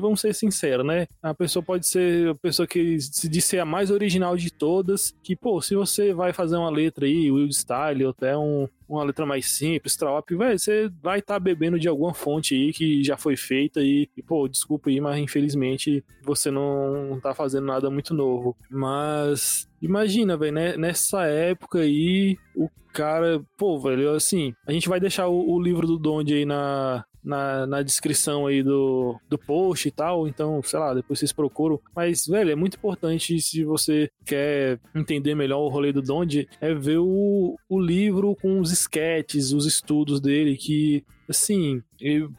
[0.00, 1.06] vamos ser sinceros, né?
[1.22, 5.14] A pessoa pode ser a pessoa que se diz ser a mais original de todas.
[5.22, 9.04] Que, pô, se você vai fazer uma letra aí, Wild Style, ou até um, uma
[9.04, 13.02] letra mais simples, trap, velho, você vai estar tá bebendo de alguma fonte aí que
[13.02, 17.90] já foi feita e, e, pô, desculpa aí, mas infelizmente você não tá fazendo nada
[17.90, 18.56] muito novo.
[18.70, 19.35] Mas
[19.80, 20.76] imagina, velho, né?
[20.76, 25.86] nessa época aí, o cara, pô, velho, assim, a gente vai deixar o, o livro
[25.86, 30.28] do Donde aí na, na, na descrição aí do, do post e tal.
[30.28, 31.80] Então, sei lá, depois vocês procuram.
[31.94, 36.72] Mas, velho, é muito importante se você quer entender melhor o rolê do Donde, é
[36.72, 41.82] ver o, o livro com os sketches, os estudos dele, que assim,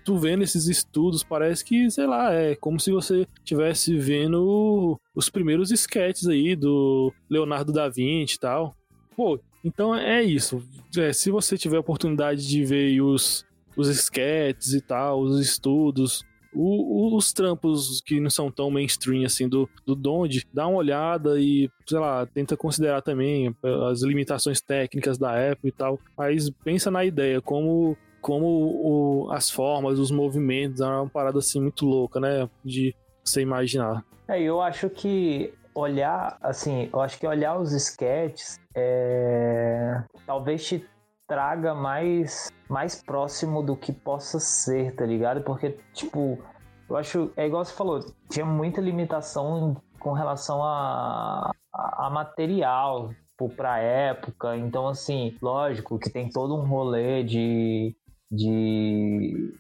[0.05, 5.29] tu vendo esses estudos, parece que, sei lá, é como se você estivesse vendo os
[5.29, 8.73] primeiros sketches aí do Leonardo da Vinci e tal.
[9.13, 10.63] Pô, então é isso.
[10.97, 13.45] É, se você tiver a oportunidade de ver os,
[13.77, 19.47] os sketches e tal, os estudos, o, os trampos que não são tão mainstream assim
[19.47, 23.55] do, do Donde, dá uma olhada e, sei lá, tenta considerar também
[23.89, 29.49] as limitações técnicas da época e tal, mas pensa na ideia, como como o, as
[29.49, 34.03] formas, os movimentos, é uma parada assim muito louca, né, de você imaginar.
[34.27, 40.85] É, eu acho que olhar, assim, eu acho que olhar os sketches é, talvez te
[41.27, 45.41] traga mais, mais próximo do que possa ser, tá ligado?
[45.41, 46.39] Porque, tipo,
[46.89, 47.99] eu acho, é igual você falou,
[48.29, 54.57] tinha muita limitação com relação a, a, a material tipo, pra época.
[54.57, 57.95] Então, assim, lógico que tem todo um rolê de,
[58.31, 59.53] de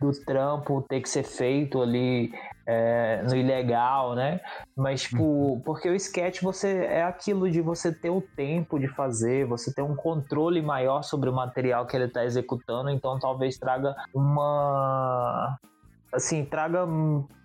[0.00, 2.32] do trampo ter que ser feito ali
[2.66, 4.40] é, no ilegal, né?
[4.76, 5.60] Mas, tipo, uhum.
[5.60, 9.82] porque o sketch você é aquilo de você ter o tempo de fazer, você ter
[9.82, 15.58] um controle maior sobre o material que ele está executando, então talvez traga uma.
[16.12, 16.86] Assim, traga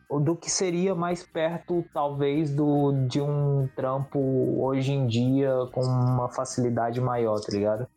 [0.10, 4.20] do que seria mais perto, talvez, do de um trampo
[4.62, 7.88] hoje em dia com uma facilidade maior, tá ligado?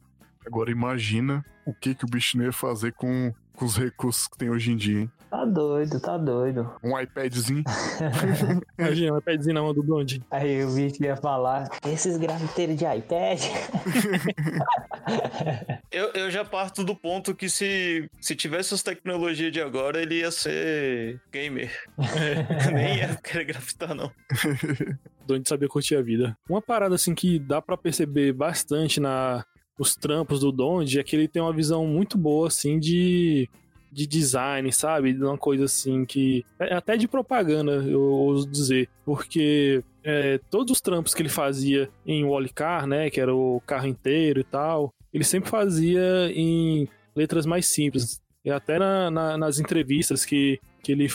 [0.44, 4.50] Agora imagina o que, que o bicho ia fazer com, com os recursos que tem
[4.50, 5.12] hoje em dia, hein?
[5.30, 6.68] Tá doido, tá doido.
[6.82, 7.62] Um iPadzinho.
[8.76, 10.20] Imagina, um iPadzinho na mão do bonde.
[10.28, 13.40] Aí o bicho ia falar, esses graviteiros de iPad.
[15.92, 20.16] eu, eu já parto do ponto que se, se tivesse as tecnologias de agora, ele
[20.16, 21.70] ia ser gamer.
[22.74, 24.10] Nem ia querer grafitar, não.
[25.24, 26.36] Donde sabia curtir a vida.
[26.48, 29.44] Uma parada assim que dá para perceber bastante na
[29.78, 33.48] os trampos do Donde é que ele tem uma visão muito boa assim de
[33.90, 35.12] de design, sabe?
[35.12, 36.44] Uma coisa assim que.
[36.58, 38.88] É até de propaganda, eu ouso dizer.
[39.04, 43.10] Porque é, todos os trampos que ele fazia em Wally Car, né?
[43.10, 48.20] Que era o carro inteiro e tal, ele sempre fazia em letras mais simples.
[48.44, 51.08] E até na, na, nas entrevistas que, que ele,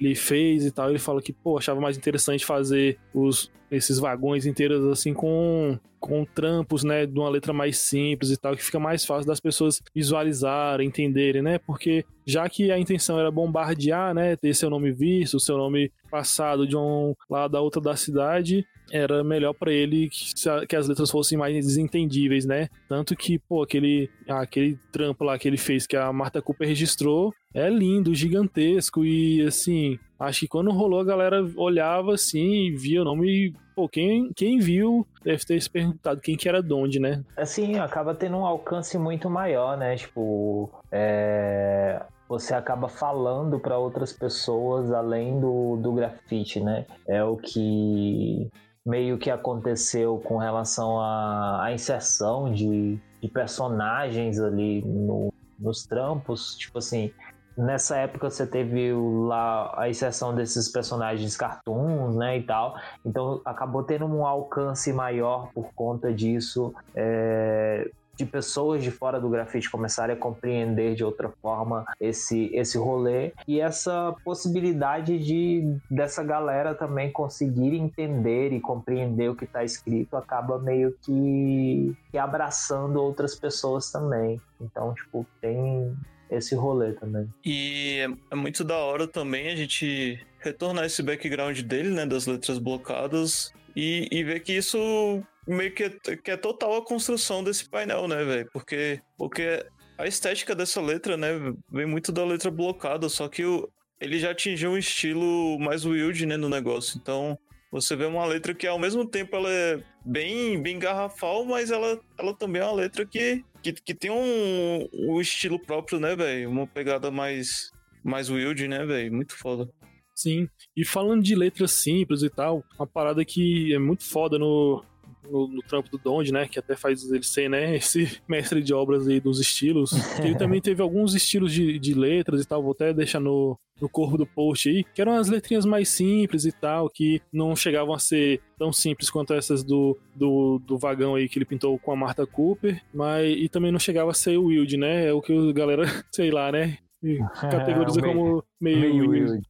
[0.00, 4.46] ele fez e tal, ele fala que, pô, achava mais interessante fazer os, esses vagões
[4.46, 8.78] inteiros assim com com trampos, né, de uma letra mais simples e tal, que fica
[8.78, 11.58] mais fácil das pessoas visualizarem, entenderem, né?
[11.58, 16.66] Porque já que a intenção era bombardear, né, ter seu nome visto, seu nome passado
[16.66, 20.34] de um lado da outra da cidade, era melhor para ele que,
[20.68, 22.68] que, as letras fossem mais entendíveis, né?
[22.88, 27.32] Tanto que, pô, aquele, aquele trampo lá que ele fez, que a Marta Cooper registrou,
[27.52, 33.02] é lindo, gigantesco e, assim, acho que quando rolou a galera olhava assim e via
[33.02, 37.22] o nome pô, quem, quem viu deve ter se perguntado quem que era Donde, né?
[37.36, 39.96] Assim, acaba tendo um alcance muito maior, né?
[39.96, 42.00] Tipo, é...
[42.28, 46.86] você acaba falando para outras pessoas além do, do grafite, né?
[47.06, 48.50] É o que
[48.84, 56.56] meio que aconteceu com relação à, à inserção de, de personagens ali no, nos trampos,
[56.56, 57.12] tipo assim,
[57.56, 62.76] nessa época você teve lá a exceção desses personagens cartoons, né, e tal.
[63.04, 66.74] Então acabou tendo um alcance maior por conta disso.
[66.94, 72.78] É, de pessoas de fora do grafite começarem a compreender de outra forma esse, esse
[72.78, 79.64] rolê e essa possibilidade de dessa galera também conseguir entender e compreender o que está
[79.64, 84.40] escrito acaba meio que, que abraçando outras pessoas também.
[84.60, 85.96] Então, tipo, tem
[86.30, 87.28] esse rolê também.
[87.44, 92.58] E é muito da hora também a gente retornar esse background dele, né, das letras
[92.58, 97.68] blocadas e, e ver que isso meio que é, que é total a construção desse
[97.68, 98.48] painel, né, velho?
[98.52, 99.64] Porque, porque
[99.98, 101.28] a estética dessa letra, né,
[101.70, 103.68] vem muito da letra blocada, só que o,
[104.00, 106.98] ele já atingiu um estilo mais wild, né, no negócio.
[107.00, 107.38] Então,
[107.70, 112.00] você vê uma letra que ao mesmo tempo ela é bem, bem garrafal, mas ela,
[112.18, 116.50] ela também é uma letra que que, que tem um, um estilo próprio, né, velho?
[116.50, 117.70] Uma pegada mais,
[118.04, 119.12] mais wild, né, velho?
[119.12, 119.68] Muito foda.
[120.14, 124.82] Sim, e falando de letras simples e tal, uma parada que é muito foda no,
[125.30, 126.46] no, no, trampo do Donde, né?
[126.46, 127.74] Que até faz ele ser, né?
[127.76, 129.92] Esse mestre de obras aí dos estilos.
[130.22, 132.62] ele também teve alguns estilos de, de letras e tal.
[132.62, 136.44] Vou até deixar no, no corpo do post aí, que eram as letrinhas mais simples
[136.44, 141.14] e tal, que não chegavam a ser tão simples quanto essas do, do, do vagão
[141.14, 144.38] aí que ele pintou com a Martha Cooper, mas e também não chegava a ser
[144.38, 145.08] o Wild, né?
[145.08, 146.78] É o que a galera, sei lá, né?
[147.40, 149.48] Categoriza é, meio, como meio, meio Wild.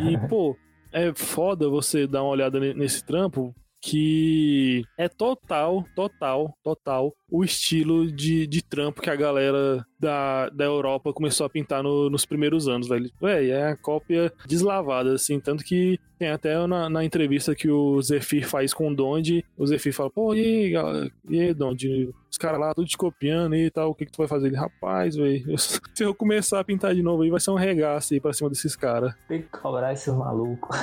[0.00, 0.56] E, pô,
[0.92, 8.12] é foda você dar uma olhada nesse trampo, que é total, total, total o estilo
[8.12, 12.68] de, de trampo que a galera da, da Europa começou a pintar no, nos primeiros
[12.68, 13.10] anos, velho.
[13.18, 18.00] Véi, é a cópia deslavada, assim, tanto que tem até na, na entrevista que o
[18.02, 21.10] Zephyr faz com o Donde, o Zephyr fala, pô, e aí, galera?
[21.28, 22.12] E aí, Donde?
[22.30, 24.48] Os caras lá tudo te copiando e tal, o que que tu vai fazer?
[24.48, 28.12] Ele, rapaz, velho, se eu começar a pintar de novo aí, vai ser um regaço
[28.12, 29.14] aí pra cima desses caras.
[29.26, 30.76] Tem que cobrar esses malucos.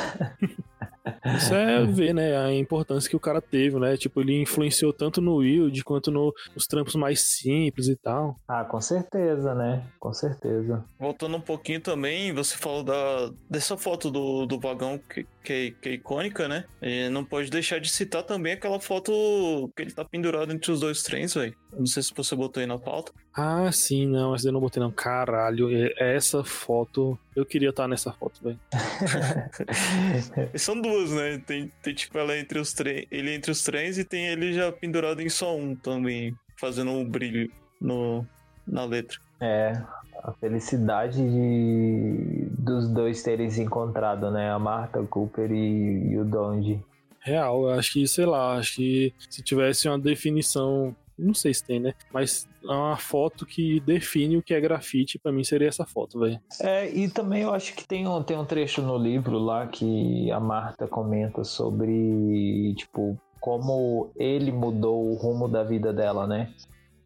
[1.38, 3.98] Isso é ver, né, a importância que o cara teve, né?
[3.98, 8.36] Tipo, ele influenciou tanto no Wild quanto no, nos trampos mais simples e tal.
[8.48, 9.86] Ah, com certeza, né?
[10.00, 10.84] Com certeza.
[11.00, 15.90] Voltando um pouquinho também, você falou da, dessa foto do, do vagão que, que, que
[15.90, 16.66] é icônica, né?
[16.82, 20.80] E não pode deixar de citar também aquela foto que ele tá pendurado entre os
[20.80, 21.56] dois trens, velho.
[21.72, 23.12] Não sei se você botou aí na pauta.
[23.34, 24.92] Ah, sim, não, mas eu não botei não.
[24.92, 27.18] Caralho, essa foto.
[27.36, 28.60] Eu queria estar nessa foto, velho.
[30.56, 31.42] São duas, né?
[31.46, 33.06] Tem, tem tipo ela entre os trens.
[33.10, 37.08] Ele entre os trens e tem ele já pendurado em só um também, fazendo um
[37.08, 38.26] brilho no,
[38.68, 39.20] na letra.
[39.42, 39.82] É,
[40.24, 44.52] a felicidade de dos dois terem se encontrado, né?
[44.52, 46.80] A Martha Cooper e, e o Donde.
[47.20, 51.64] Real, eu acho que, sei lá, acho que se tivesse uma definição não sei se
[51.64, 51.94] tem, né?
[52.14, 56.20] Mas é uma foto que define o que é grafite, para mim seria essa foto,
[56.20, 56.40] velho.
[56.62, 60.32] É, e também eu acho que tem um, tem um trecho no livro lá que
[60.32, 66.54] a Marta comenta sobre, tipo, como ele mudou o rumo da vida dela, né?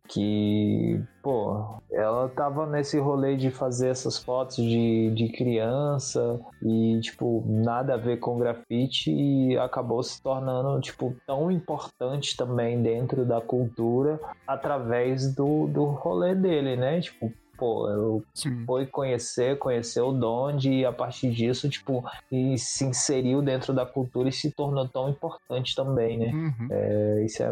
[0.08, 7.44] Que, pô, ela tava nesse rolê de fazer essas fotos de, de criança e, tipo,
[7.48, 13.40] nada a ver com grafite e acabou se tornando, tipo, tão importante também dentro da
[13.40, 17.00] cultura através do, do rolê dele, né?
[17.00, 18.66] Tipo, pô, eu Sim.
[18.66, 23.86] foi conhecer, conhecer o Donde e a partir disso, tipo, e se inseriu dentro da
[23.86, 26.32] cultura e se tornou tão importante também, né?
[26.34, 26.68] Uhum.
[26.70, 27.52] É, isso é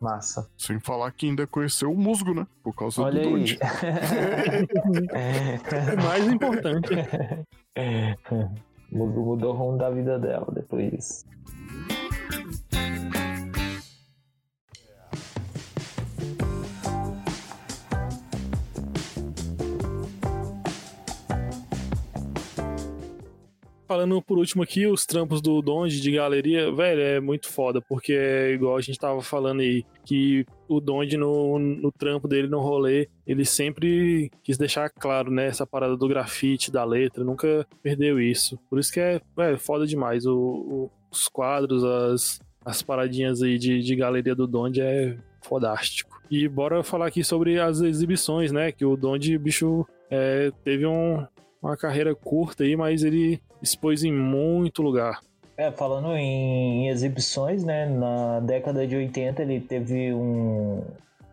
[0.00, 0.48] Massa.
[0.56, 2.46] Sem falar que ainda conheceu o musgo, né?
[2.62, 3.58] Por causa Olha do Donde.
[5.12, 6.88] é mais importante.
[8.90, 11.26] Mudou, mudou o rumo da vida dela depois disso.
[23.88, 28.12] Falando por último aqui, os trampos do Donde de galeria, velho, é muito foda, porque
[28.12, 32.60] é igual a gente tava falando aí, que o Donde no, no trampo dele, no
[32.60, 38.20] rolê, ele sempre quis deixar claro, né, essa parada do grafite, da letra, nunca perdeu
[38.20, 38.58] isso.
[38.68, 40.26] Por isso que é, é foda demais.
[40.26, 46.20] O, o, os quadros, as, as paradinhas aí de, de galeria do Donde é fodástico.
[46.30, 51.26] E bora falar aqui sobre as exibições, né, que o Donde, bicho, é, teve um,
[51.62, 55.20] uma carreira curta aí, mas ele expôs em muito lugar.
[55.56, 60.84] É, falando em, exibições, né, na década de 80 ele teve um,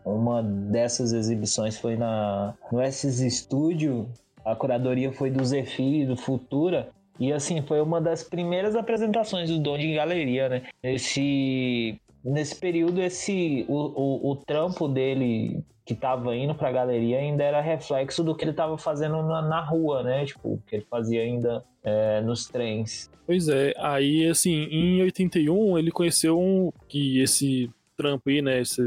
[0.04, 4.08] uma dessas exibições foi na no SS Studio,
[4.44, 9.48] a curadoria foi do Zephyr e do Futura, e assim, foi uma das primeiras apresentações
[9.48, 10.62] do Donde em galeria, né?
[10.82, 17.18] Esse nesse período esse o, o, o trampo dele que estava indo para a galeria
[17.18, 20.26] ainda era reflexo do que ele estava fazendo na, na, rua, né?
[20.26, 23.08] Tipo, que ele fazia ainda é, nos trens.
[23.24, 28.60] Pois é, aí assim, em 81 ele conheceu um que esse trampo aí, né?
[28.60, 28.82] Essa,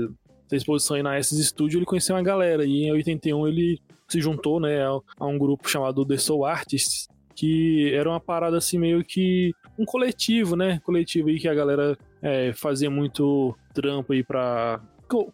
[0.45, 4.19] essa exposição aí na SS Studio, ele conheceu uma galera e em 81 ele se
[4.19, 8.77] juntou, né, a, a um grupo chamado The Soul Artists, que era uma parada assim
[8.77, 10.81] meio que um coletivo, né?
[10.83, 14.81] Coletivo aí que a galera é, fazia muito trampo aí pra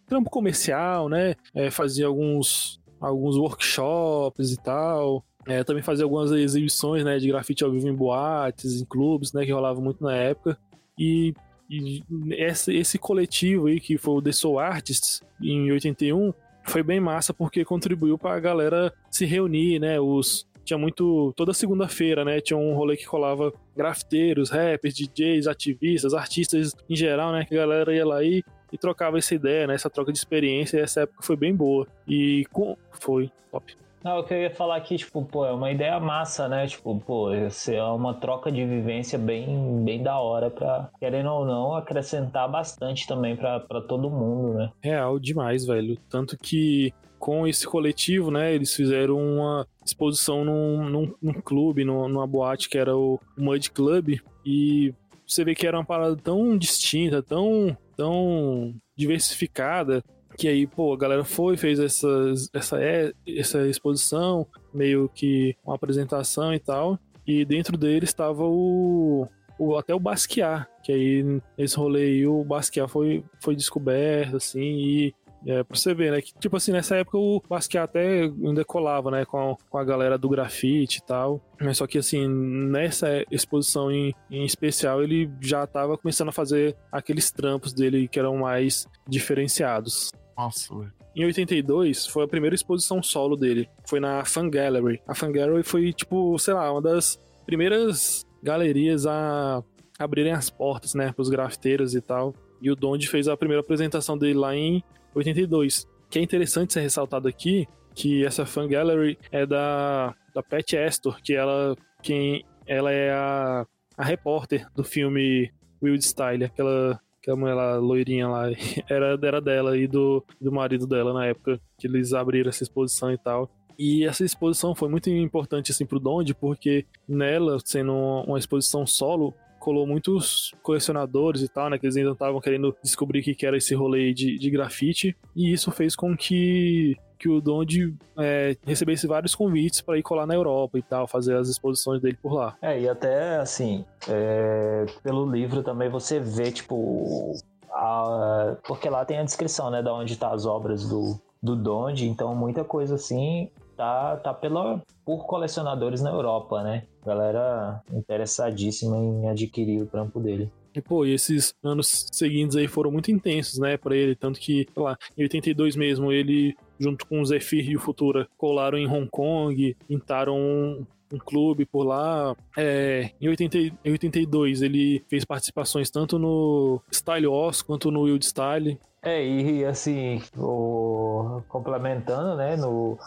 [0.08, 1.36] trampo comercial, né?
[1.54, 5.24] É, fazia alguns, alguns workshops e tal.
[5.48, 9.46] É, também fazia algumas exibições, né, de grafite ao vivo em boates, em clubes, né,
[9.46, 10.58] que rolava muito na época.
[10.98, 11.36] E,
[11.70, 17.00] e esse, esse coletivo aí, que foi o The Soul Artists, em 81, foi bem
[17.00, 22.42] massa porque contribuiu para a galera se reunir, né, os tinha muito toda segunda-feira, né,
[22.42, 27.60] tinha um rolê que colava grafiteiros, rappers, DJs, ativistas, artistas em geral, né, que a
[27.60, 28.44] galera ia lá e
[28.76, 29.74] e trocava essa ideia, né?
[29.74, 31.88] Essa troca de experiência, e essa época foi bem boa.
[32.08, 32.78] E com...
[32.92, 33.76] foi top.
[34.04, 36.68] Não, o que eu ia falar aqui, tipo, pô, é uma ideia massa, né?
[36.68, 41.74] Tipo, pô, é uma troca de vivência bem, bem da hora pra, querendo ou não,
[41.74, 44.72] acrescentar bastante também pra, pra todo mundo, né?
[44.80, 45.98] Real demais, velho.
[46.08, 52.28] Tanto que com esse coletivo, né, eles fizeram uma exposição num, num, num clube, numa
[52.28, 54.94] boate que era o Mud Club, e
[55.28, 60.04] você vê que era uma parada tão distinta, tão, tão diversificada,
[60.38, 65.76] que aí, pô, a galera foi, fez essas, essa, é, essa exposição, meio que uma
[65.76, 69.28] apresentação e tal, e dentro dele estava o,
[69.58, 74.60] o até o Basquiat, que aí nesse rolê aí o Basquiat foi, foi descoberto, assim,
[74.62, 75.16] e
[75.46, 76.22] é, pra você ver, né?
[76.22, 79.26] Que, tipo assim, nessa época o Basquiat até ainda colava, né?
[79.26, 81.42] Com, com a galera do grafite e tal.
[81.62, 86.76] Mas só que, assim, nessa exposição em, em especial, ele já tava começando a fazer
[86.92, 90.12] aqueles trampos dele que eram mais diferenciados.
[90.36, 90.94] Nossa, velho.
[91.16, 93.70] Em 82, foi a primeira exposição solo dele.
[93.88, 95.02] Foi na Fan Gallery.
[95.08, 99.64] A Fan Gallery foi, tipo, sei lá, uma das primeiras galerias a
[99.98, 102.36] abrirem as portas, né, pros grafiteiros e tal.
[102.62, 104.84] E o Donde fez a primeira apresentação dele lá em
[105.16, 105.88] 82.
[106.10, 111.22] Que é interessante ser ressaltado aqui que essa Fan Gallery é da, da Pat Astor,
[111.22, 113.66] que ela, quem, ela é a,
[113.98, 115.52] a repórter do filme
[115.82, 118.50] Wild Style, aquela aquela mulher lá, loirinha lá,
[118.88, 123.12] era, era dela e do, do marido dela na época que eles abriram essa exposição
[123.12, 123.50] e tal.
[123.78, 129.34] E essa exposição foi muito importante assim pro Donde, porque nela, sendo uma exposição solo,
[129.66, 131.80] colou muitos colecionadores e tal, né?
[131.80, 135.18] Que eles ainda estavam querendo descobrir o que era esse rolê de, de grafite.
[135.36, 140.28] E isso fez com que que o Donde é, recebesse vários convites para ir colar
[140.28, 142.58] na Europa e tal, fazer as exposições dele por lá.
[142.62, 147.32] É, e até assim, é, pelo livro também você vê, tipo,
[147.72, 152.06] a, porque lá tem a descrição, né, da onde tá as obras do, do Donde,
[152.06, 156.84] então muita coisa assim tá, tá pela, por colecionadores na Europa, né?
[157.06, 160.52] Galera interessadíssima em adquirir o trampo dele.
[160.76, 164.14] E, pô, esses anos seguintes aí foram muito intensos, né, pra ele.
[164.14, 168.28] Tanto que, sei lá, em 82 mesmo, ele, junto com o Zephyr e o Futura,
[168.38, 172.36] colaram em Hong Kong, pintaram um, um clube por lá.
[172.58, 178.26] É, em, 80, em 82 ele fez participações tanto no Style Oz quanto no Wild
[178.26, 178.78] Style.
[179.02, 181.42] É, e assim, o...
[181.48, 182.98] complementando, né, no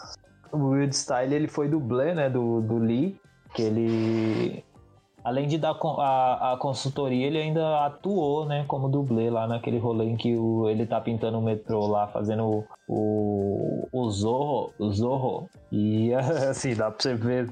[0.51, 3.19] o Wild Style ele foi dublê, né, do, do Lee,
[3.53, 4.63] que ele
[5.23, 10.05] além de dar a, a consultoria, ele ainda atuou, né, como dublê lá naquele rolê
[10.05, 14.91] em que o, ele tá pintando o metrô lá, fazendo o, o, o Zorro, o
[14.91, 15.49] Zorro.
[15.71, 16.13] E
[16.49, 17.49] assim, dá pra você ver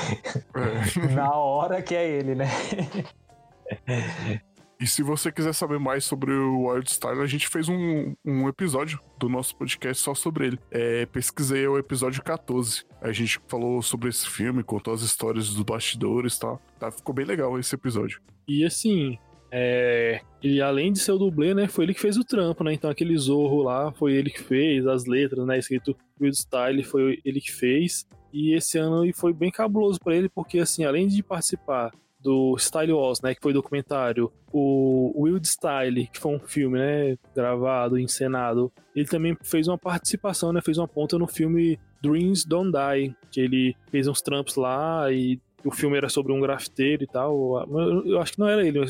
[1.14, 2.46] na hora que é ele, né?
[4.82, 8.48] E se você quiser saber mais sobre o Wild Style, a gente fez um, um
[8.48, 10.58] episódio do nosso podcast só sobre ele.
[10.72, 12.84] É, pesquisei o episódio 14.
[13.00, 16.60] A gente falou sobre esse filme, contou as histórias dos bastidores e tal.
[16.80, 18.20] Tá, ficou bem legal esse episódio.
[18.48, 19.16] E assim,
[19.52, 22.72] é, ele além de ser o dublê, né, foi ele que fez o trampo, né?
[22.72, 27.20] Então aquele Zorro lá foi ele que fez, as letras, né, escrito Wild Style foi
[27.24, 28.04] ele que fez.
[28.32, 31.92] E esse ano foi bem cabuloso para ele, porque assim, além de participar
[32.22, 37.18] do Style Wars, né, que foi documentário, o Wild Style, que foi um filme, né,
[37.34, 42.70] gravado, encenado, ele também fez uma participação, né, fez uma ponta no filme Dreams Don't
[42.70, 47.06] Die, que ele fez uns trampos lá e o filme era sobre um grafiteiro e
[47.06, 47.68] tal.
[48.04, 48.80] Eu acho que não era ele,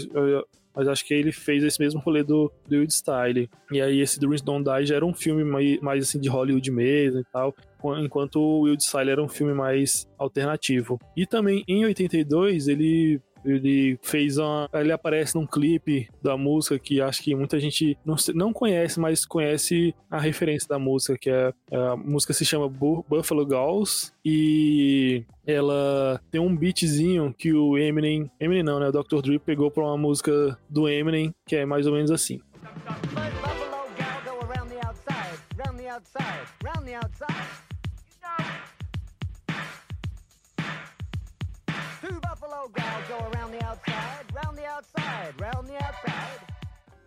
[0.74, 3.48] mas acho que ele fez esse mesmo rolê do, do Wild Style.
[3.70, 6.70] E aí esse Dreams Don't Die já era um filme mais, mais assim de Hollywood
[6.70, 7.54] mesmo e tal
[7.98, 11.00] enquanto o Wild Style era um filme mais alternativo.
[11.16, 14.68] E também em 82 ele ele fez uma.
[14.72, 19.24] Ele aparece num clipe da música que acho que muita gente não, não conhece, mas
[19.24, 21.52] conhece a referência da música, que é.
[21.72, 28.30] A música se chama Buffalo Gulls e ela tem um beatzinho que o Eminem.
[28.38, 28.88] Eminem não, né?
[28.88, 29.20] O Dr.
[29.22, 32.40] Dre pegou pra uma música do Eminem, que é mais ou menos assim.
[32.84, 37.71] buffalo gals go around the outside, round the outside, round the outside.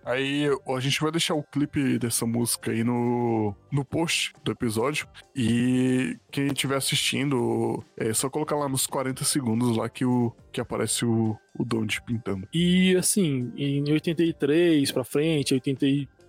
[0.06, 5.08] Aí a gente vai deixar o clipe dessa música aí no, no post do episódio.
[5.36, 10.62] E quem estiver assistindo, é só colocar lá nos 40 segundos lá que, o, que
[10.62, 12.48] aparece o, o Don't pintando.
[12.54, 15.86] E assim, em 83 pra frente, 80,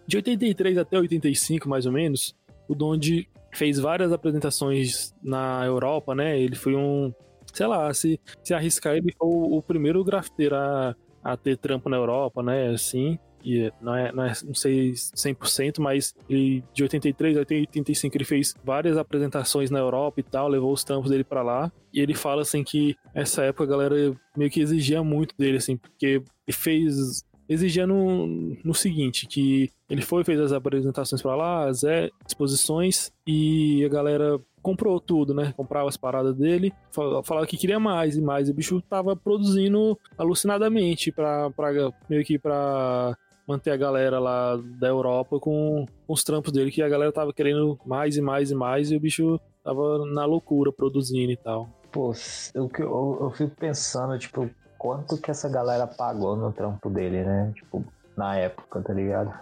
[0.06, 2.34] de 83 até 85 mais ou menos,
[2.66, 6.40] o Donde fez várias apresentações na Europa, né?
[6.40, 7.12] Ele foi um,
[7.56, 10.94] sei lá, se, se arriscar, ele foi o, o primeiro grafiteiro a,
[11.24, 12.68] a ter trampo na Europa, né?
[12.68, 13.18] Assim.
[13.42, 18.24] e não é, não, é, não sei 100%, mas ele, de 83 a 85 ele
[18.24, 21.72] fez várias apresentações na Europa e tal, levou os trampos dele para lá.
[21.94, 25.78] E ele fala assim que essa época a galera meio que exigia muito dele, assim,
[25.78, 28.26] porque ele fez exigia no,
[28.64, 31.82] no seguinte, que ele foi, fez as apresentações para lá, as
[32.26, 35.54] exposições, e a galera comprou tudo, né?
[35.56, 39.96] Comprava as paradas dele, falava que queria mais e mais, e o bicho tava produzindo
[40.18, 41.68] alucinadamente pra, pra
[42.10, 46.82] meio que pra manter a galera lá da Europa com, com os trampos dele, que
[46.82, 50.72] a galera tava querendo mais e mais e mais, e o bicho tava na loucura
[50.72, 51.68] produzindo e tal.
[51.92, 52.12] Pô,
[52.52, 57.52] eu, eu, eu fico pensando, tipo, quanto que essa galera pagou no trampo dele, né?
[57.54, 57.84] Tipo,
[58.16, 59.32] na época, tá ligado?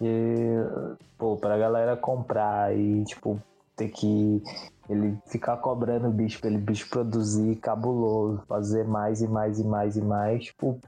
[0.00, 0.54] E,
[1.18, 3.42] pô, pra galera comprar e, tipo,
[3.76, 4.42] ter que
[4.88, 9.64] ele ficar cobrando o bicho pra ele bicho produzir cabuloso, fazer mais e mais e
[9.64, 10.78] mais e mais, tipo,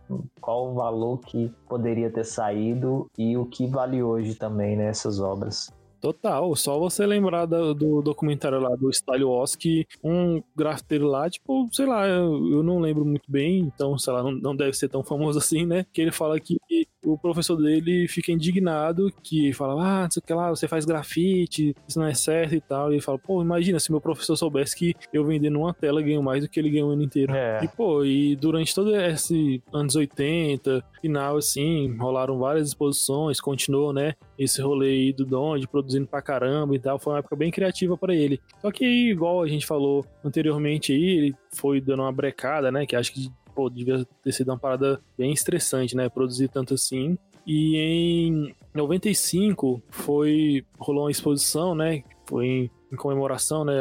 [0.41, 5.25] qual o valor que poderia ter saído e o que vale hoje também nessas né,
[5.25, 5.73] obras.
[6.05, 11.31] Total, só você lembrar do, do documentário lá do Style Wars que um grafiteiro lá,
[11.31, 14.75] tipo, sei lá, eu, eu, não lembro muito bem, então, sei lá, não, não deve
[14.75, 15.87] ser tão famoso assim, né?
[15.95, 16.59] Que ele fala que
[17.05, 20.85] o professor dele fica indignado, que fala, ah, não sei o que lá, você faz
[20.85, 22.91] grafite, isso não é certo e tal.
[22.91, 26.23] E ele fala, pô, imagina se meu professor soubesse que eu vendendo uma tela ganho
[26.23, 27.35] mais do que ele ganhou o ano inteiro.
[27.35, 27.63] É.
[27.63, 34.15] E, pô, e durante todo esse anos 80, final, assim, rolaram várias exposições, continuou, né,
[34.39, 36.99] esse rolê aí do Donde, produzindo pra caramba e tal.
[36.99, 38.41] Foi uma época bem criativa para ele.
[38.61, 42.97] Só que, igual a gente falou anteriormente aí, ele foi dando uma brecada, né, que
[42.97, 46.09] acho que pô, devia ter sido uma parada bem estressante, né?
[46.09, 47.17] Produzir tanto assim.
[47.47, 52.03] E em 95 foi rolou uma exposição, né?
[52.27, 53.81] Foi em, em comemoração, né,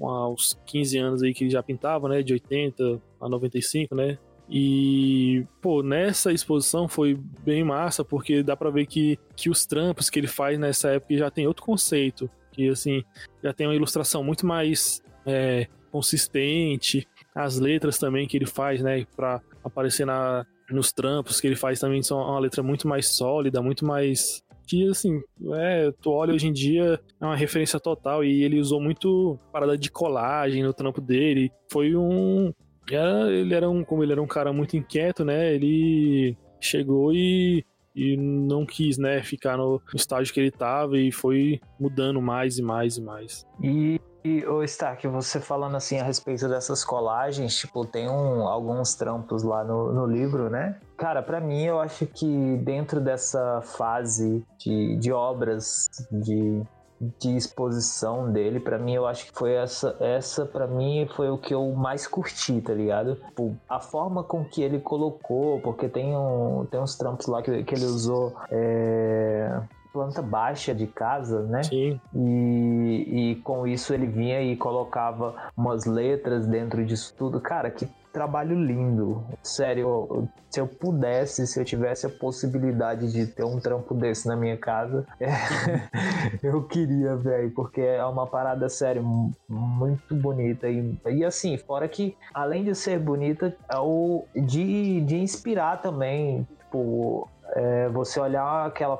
[0.00, 4.18] aos 15 anos aí que ele já pintava, né, de 80 a 95, né?
[4.48, 10.10] E, pô, nessa exposição foi bem massa, porque dá pra ver que, que os trampos
[10.10, 12.28] que ele faz nessa época já tem outro conceito.
[12.52, 13.02] Que, assim,
[13.42, 19.04] já tem uma ilustração muito mais é, consistente, as letras também que ele faz, né,
[19.16, 23.60] para aparecer na, nos trampos que ele faz também são uma letra muito mais sólida,
[23.60, 25.20] muito mais que assim,
[25.52, 29.76] é, tu olha hoje em dia, é uma referência total e ele usou muito parada
[29.76, 31.52] de colagem no trampo dele.
[31.70, 32.52] Foi um
[32.90, 35.54] era, ele era um, como ele era um cara muito inquieto, né?
[35.54, 37.64] Ele chegou e
[37.94, 42.58] e não quis, né, ficar no, no estágio que ele tava e foi mudando mais
[42.58, 43.46] e mais e mais.
[43.62, 48.94] E e, o Stark, você falando assim a respeito dessas colagens, tipo, tem um, alguns
[48.94, 50.80] trampos lá no, no livro, né?
[50.96, 56.62] Cara, para mim eu acho que dentro dessa fase de, de obras de,
[57.00, 61.38] de exposição dele, para mim eu acho que foi essa, essa para mim foi o
[61.38, 63.16] que eu mais curti, tá ligado?
[63.16, 67.64] Tipo, a forma com que ele colocou, porque tem, um, tem uns trampos lá que,
[67.64, 68.34] que ele usou.
[68.50, 69.60] É
[69.94, 71.62] planta baixa de casa, né?
[71.62, 72.00] Sim.
[72.12, 77.40] E, e com isso ele vinha e colocava umas letras dentro disso tudo.
[77.40, 79.24] Cara, que trabalho lindo.
[79.42, 84.36] Sério, se eu pudesse, se eu tivesse a possibilidade de ter um trampo desse na
[84.36, 85.26] minha casa, é,
[86.40, 89.02] eu queria, velho, porque é uma parada, sério,
[89.48, 90.68] muito bonita.
[90.68, 96.46] E, e assim, fora que, além de ser bonita, é o de, de inspirar também.
[96.60, 98.98] Tipo, é, você olhar aquela,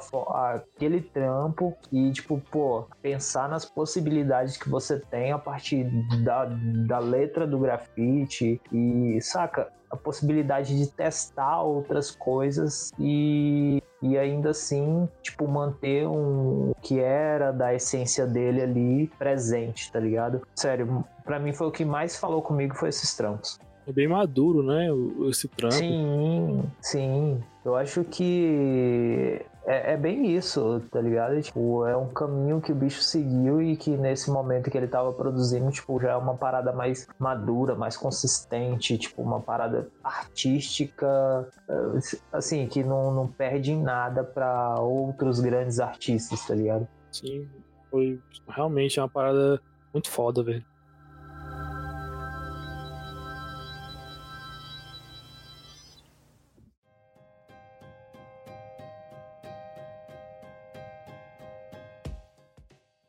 [0.55, 5.85] aquele trampo e, tipo, pô, pensar nas possibilidades que você tem a partir
[6.23, 6.47] da,
[6.87, 14.51] da letra do grafite e, saca, a possibilidade de testar outras coisas e, e ainda
[14.51, 20.43] assim, tipo, manter um o que era da essência dele ali presente, tá ligado?
[20.55, 23.59] Sério, para mim foi o que mais falou comigo foi esses trampos.
[23.87, 24.89] É bem maduro, né?
[25.29, 25.75] Esse trampo.
[25.75, 27.43] Sim, sim.
[27.65, 31.41] Eu acho que é, é, bem isso, tá ligado?
[31.41, 35.11] Tipo, é um caminho que o bicho seguiu e que nesse momento que ele tava
[35.15, 42.17] produzindo, tipo, já é uma parada mais madura, mais consistente, tipo, uma parada artística, eh,
[42.31, 46.87] assim, que não, não perde em nada para outros grandes artistas, tá ligado?
[47.11, 47.49] Sim,
[47.91, 49.59] foi realmente uma parada
[49.95, 50.65] muito foda, velho.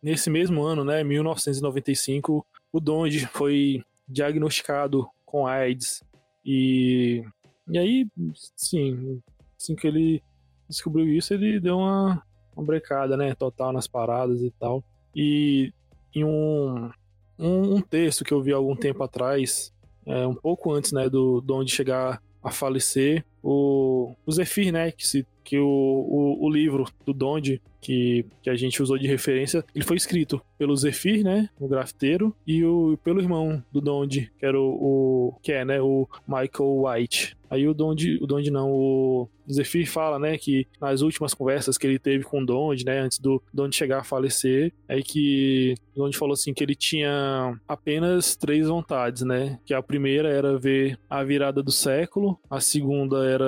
[0.05, 6.03] Nesse mesmo ano, né, 1995, o Donde foi diagnosticado com AIDS.
[6.45, 7.23] E,
[7.67, 8.07] e aí,
[8.55, 9.19] sim,
[9.59, 10.21] assim que ele
[10.69, 12.23] descobriu isso, ele deu uma,
[12.55, 14.83] uma brecada, né, total nas paradas e tal.
[15.15, 15.73] E
[16.13, 16.91] em um,
[17.39, 19.73] um, um texto que eu vi algum tempo atrás,
[20.05, 25.07] é, um pouco antes, né, do Donde chegar a falecer, o, o Zephyr, né, que,
[25.07, 29.63] se, que o, o, o livro do Donde que, que a gente usou de referência,
[29.75, 34.45] ele foi escrito pelo Zephyr, né, o grafiteiro, e o, pelo irmão do Donde, que
[34.45, 37.37] era o, o que é, né, o Michael White.
[37.49, 41.85] Aí o Donde, o Donde não, o Zephyr fala, né, que nas últimas conversas que
[41.85, 45.99] ele teve com o Donde, né, antes do Donde chegar a falecer, é que o
[45.99, 50.97] Donde falou assim que ele tinha apenas três vontades, né, que a primeira era ver
[51.09, 53.45] a virada do século, a segunda era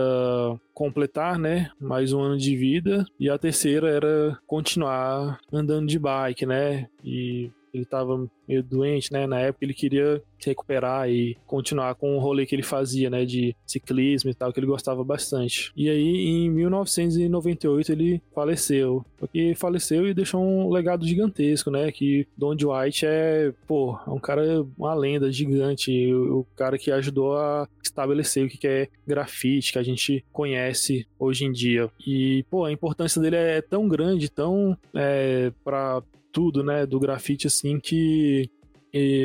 [0.74, 6.46] completar, né, mais um ano de vida, e a terceira era continuar andando de bike,
[6.46, 9.28] né, e ele estava meio doente, né?
[9.28, 13.26] Na época ele queria se recuperar e continuar com o rolê que ele fazia, né?
[13.26, 15.72] De ciclismo e tal, que ele gostava bastante.
[15.76, 19.06] E aí, em 1998, ele faleceu.
[19.18, 21.92] Porque faleceu e deixou um legado gigantesco, né?
[21.92, 26.14] Que Don White é, pô, é um cara, uma lenda gigante.
[26.14, 31.08] O, o cara que ajudou a estabelecer o que é grafite, que a gente conhece
[31.20, 31.90] hoje em dia.
[32.06, 37.48] E, pô, a importância dele é tão grande, tão é, para tudo, né, do grafite,
[37.48, 38.50] assim, que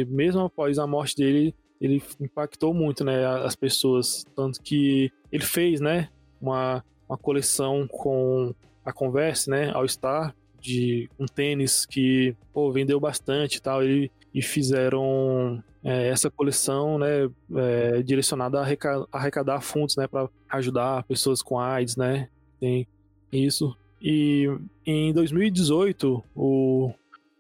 [0.09, 4.25] mesmo após a morte dele, ele impactou muito, né, as pessoas.
[4.37, 6.09] Tanto que ele fez, né,
[6.41, 8.55] uma, uma coleção com
[8.85, 14.11] a Converse, né, All Star, de um tênis que, pô, vendeu bastante e tal, e,
[14.33, 21.03] e fizeram é, essa coleção, né, é, direcionada a arrecadar, arrecadar fundos, né, para ajudar
[21.05, 22.29] pessoas com AIDS, né,
[22.61, 22.87] tem
[23.33, 23.77] isso.
[24.03, 24.51] E
[24.85, 26.93] em 2018, o